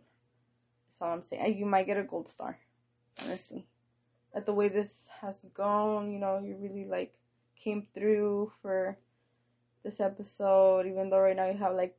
[0.87, 1.57] That's all I'm saying.
[1.57, 2.57] You might get a gold star,
[3.21, 3.67] honestly.
[4.33, 4.89] At the way this
[5.19, 7.13] has gone, you know, you really like
[7.57, 8.97] came through for
[9.83, 10.87] this episode.
[10.87, 11.97] Even though right now you have like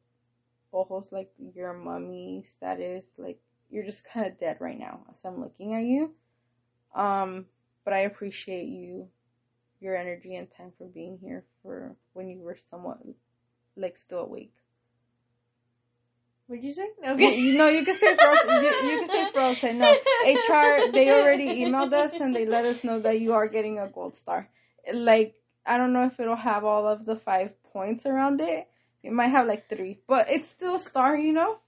[0.73, 5.41] ojos like your mommy status, like you're just kind of dead right now as I'm
[5.41, 6.13] looking at you.
[6.95, 7.47] Um,
[7.85, 9.09] but I appreciate you,
[9.81, 12.99] your energy and time for being here for when you were somewhat
[13.77, 14.53] like still awake.
[16.47, 16.89] What'd you say?
[17.07, 17.37] Okay.
[17.37, 18.65] You, no, you can say frozen.
[18.65, 19.79] You, you can say frozen.
[19.79, 23.79] No, HR they already emailed us and they let us know that you are getting
[23.79, 24.49] a gold star.
[24.91, 25.35] Like
[25.67, 28.67] I don't know if it'll have all of the five points around it.
[29.03, 31.59] It might have like three, but it's still a star, you know.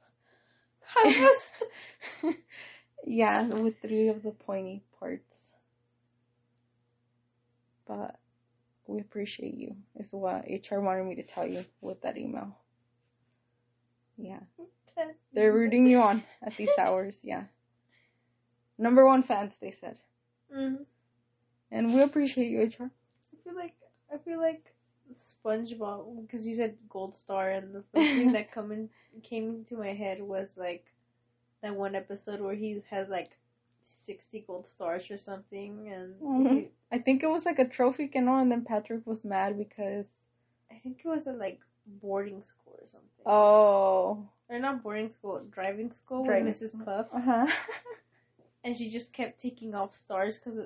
[3.07, 5.35] yeah, with three of the pointy parts.
[7.87, 8.19] But
[8.87, 9.77] we appreciate you.
[9.97, 12.57] Is what HR wanted me to tell you with that email.
[14.17, 14.41] Yeah.
[15.33, 17.45] They're rooting you on at these hours, yeah.
[18.79, 19.99] Number one fans, they said.
[20.55, 20.85] Mm.
[21.71, 22.91] And we appreciate you, HR.
[22.91, 23.75] I feel like
[24.13, 24.65] I feel like
[25.25, 28.89] SpongeBob because you said gold star, and the first thing that come in,
[29.23, 30.87] came into my head was like
[31.63, 33.39] that one episode where he has like
[33.83, 36.53] sixty gold stars or something, and Mhm.
[36.53, 39.57] he- I think it was like a trophy, you know, and then Patrick was mad
[39.59, 40.07] because.
[40.71, 43.25] I think it was at like boarding school or something.
[43.27, 44.29] Oh.
[44.49, 46.73] or not boarding school, driving school Driving with Mrs.
[46.85, 47.47] Puff, Uh huh.
[48.65, 50.59] and she just kept taking off stars because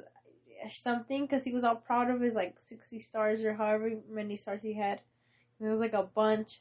[0.70, 4.62] something because he was all proud of his like sixty stars or however many stars
[4.62, 5.00] he had.
[5.58, 6.60] And it was like a bunch,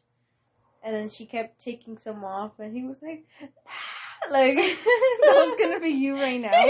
[0.83, 4.31] and then she kept taking some off, and he was like, ah!
[4.31, 6.51] like that was gonna be you right now.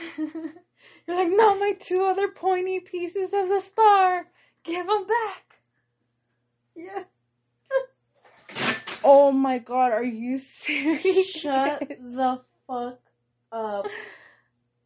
[1.06, 4.26] You're like, no, my two other pointy pieces of the star.
[4.64, 5.56] Give them back.
[6.76, 7.04] Yeah.
[9.04, 11.26] Oh my god, are you serious?
[11.26, 13.00] Shut the fuck
[13.50, 13.86] up.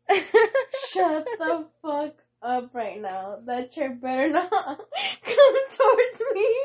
[0.92, 3.38] Shut the fuck up right now.
[3.46, 6.46] That chair better not come towards me.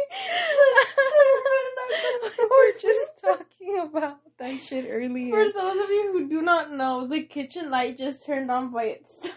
[2.38, 5.32] we were just talking about that shit earlier.
[5.32, 8.84] For those of you who do not know, the kitchen light just turned on by
[8.84, 9.36] itself.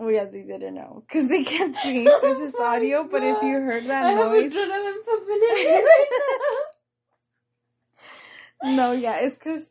[0.00, 2.04] Oh yeah, they didn't know because they can't see.
[2.04, 6.06] This is audio, but if you heard that have noise, adrenaline pumping in me right
[8.62, 9.62] no, yeah, it's because.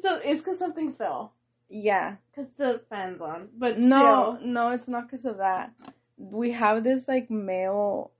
[0.00, 1.32] So it's because something fell.
[1.68, 3.48] Yeah, Because the fan's on.
[3.56, 4.38] But no, still.
[4.48, 5.72] no, it's not because of that.
[6.16, 8.12] We have this like mail.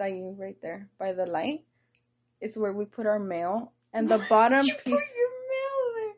[0.00, 1.64] You right there by the light.
[2.40, 4.92] It's where we put our mail, and the bottom You put piece.
[4.92, 6.14] your mail there.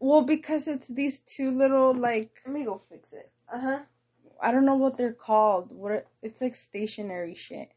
[0.00, 3.30] Well, because it's these two little like Let me go fix it.
[3.52, 3.78] Uh huh.
[4.42, 5.70] I don't know what they're called.
[5.70, 7.70] What it's like stationary shit.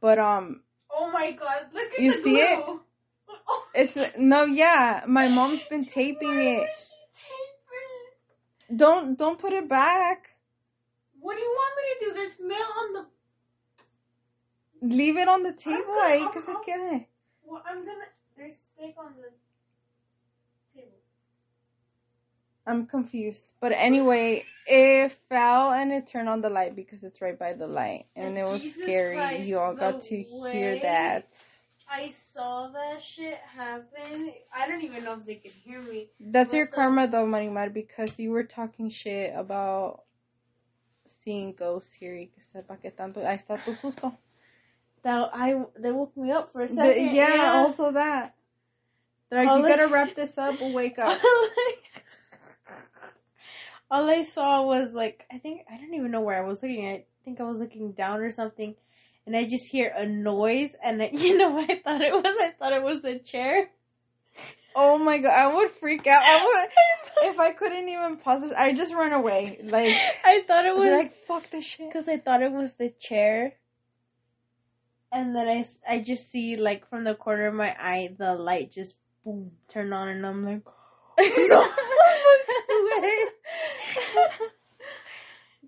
[0.00, 2.56] But um, Oh my god, look at You the see it?
[2.56, 2.64] glue.
[2.66, 2.80] Oh.
[3.74, 5.02] It's no, yeah.
[5.06, 6.68] My mom's been taping Why it.
[6.78, 7.72] she tape
[8.70, 8.76] it?
[8.76, 10.28] Don't don't put it back.
[11.20, 12.14] What do you want me to do?
[12.14, 13.06] There's mail on the.
[14.96, 17.06] Leave it on the table gonna- ahí I'm- que se I'm- quede.
[17.44, 18.06] Well, I'm gonna.
[18.36, 19.30] There's steak on the
[20.74, 20.98] table.
[22.66, 23.44] I'm confused.
[23.60, 27.66] But anyway, it fell and it turned on the light because it's right by the
[27.66, 28.06] light.
[28.16, 29.16] And it was Jesus scary.
[29.16, 31.28] Christ, you all got to hear that.
[31.88, 34.32] I saw that shit happen.
[34.54, 36.08] I don't even know if they could hear me.
[36.20, 40.02] That's your the- karma though, Marimar, because you were talking shit about
[41.04, 42.14] seeing ghosts here.
[42.14, 43.20] Y que sepa que tanto.
[43.20, 44.12] Ahí está tu susto.
[45.02, 47.14] That I they woke me up for a The- second.
[47.14, 48.34] yeah, also that.
[49.28, 51.20] They're like, All you I- gotta wrap this up or wake up.
[53.90, 56.86] All I saw was like I think I don't even know where I was looking.
[56.88, 58.74] I think I was looking down or something,
[59.26, 60.70] and I just hear a noise.
[60.82, 62.24] And I, you know what I thought it was?
[62.26, 63.68] I thought it was a chair.
[64.74, 66.22] Oh my god, I would freak out.
[66.24, 68.52] I would if I couldn't even pause this.
[68.52, 69.60] I just run away.
[69.62, 69.94] Like,
[70.24, 71.88] I thought it was like fuck this shit.
[71.88, 73.54] because I thought it was the chair.
[75.14, 78.72] And then I, I just see like from the corner of my eye the light
[78.72, 78.94] just
[79.24, 80.62] boom turn on and I'm like
[81.18, 81.66] no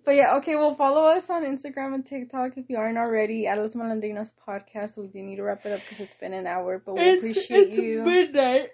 [0.05, 3.59] But yeah, okay, well follow us on Instagram and TikTok if you aren't already at
[3.59, 4.99] Los Malandrinos podcast.
[4.99, 7.73] We do need to wrap it up because it's been an hour, but we appreciate
[7.73, 8.01] you.
[8.01, 8.69] It's midnight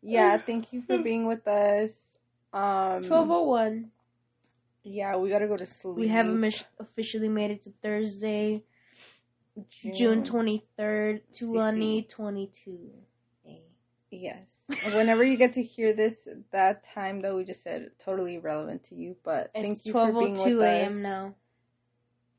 [0.00, 1.90] Yeah, thank you for being with us.
[2.52, 3.90] Um, twelve oh one.
[4.84, 5.96] Yeah, we gotta go to sleep.
[5.96, 8.62] We have mis- officially made it to Thursday,
[9.92, 12.90] June twenty third, twenty twenty two.
[14.10, 14.48] Yes.
[14.94, 16.14] Whenever you get to hear this,
[16.52, 20.16] that time that we just said totally irrelevant to you, but thank you for twelve
[20.16, 20.64] oh being oh with two us.
[20.64, 21.02] a.m.
[21.02, 21.34] now.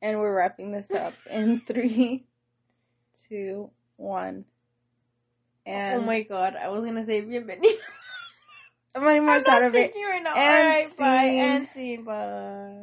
[0.02, 2.26] And we're wrapping this up in three,
[3.30, 4.46] two, one.
[5.66, 7.78] And oh my god, I was gonna say bienvenido.
[8.96, 9.94] I'm running I'm more not out of it.
[10.08, 10.36] right now.
[10.36, 11.40] And Alright, bye scene.
[11.40, 12.04] and scene.
[12.04, 12.78] Bye.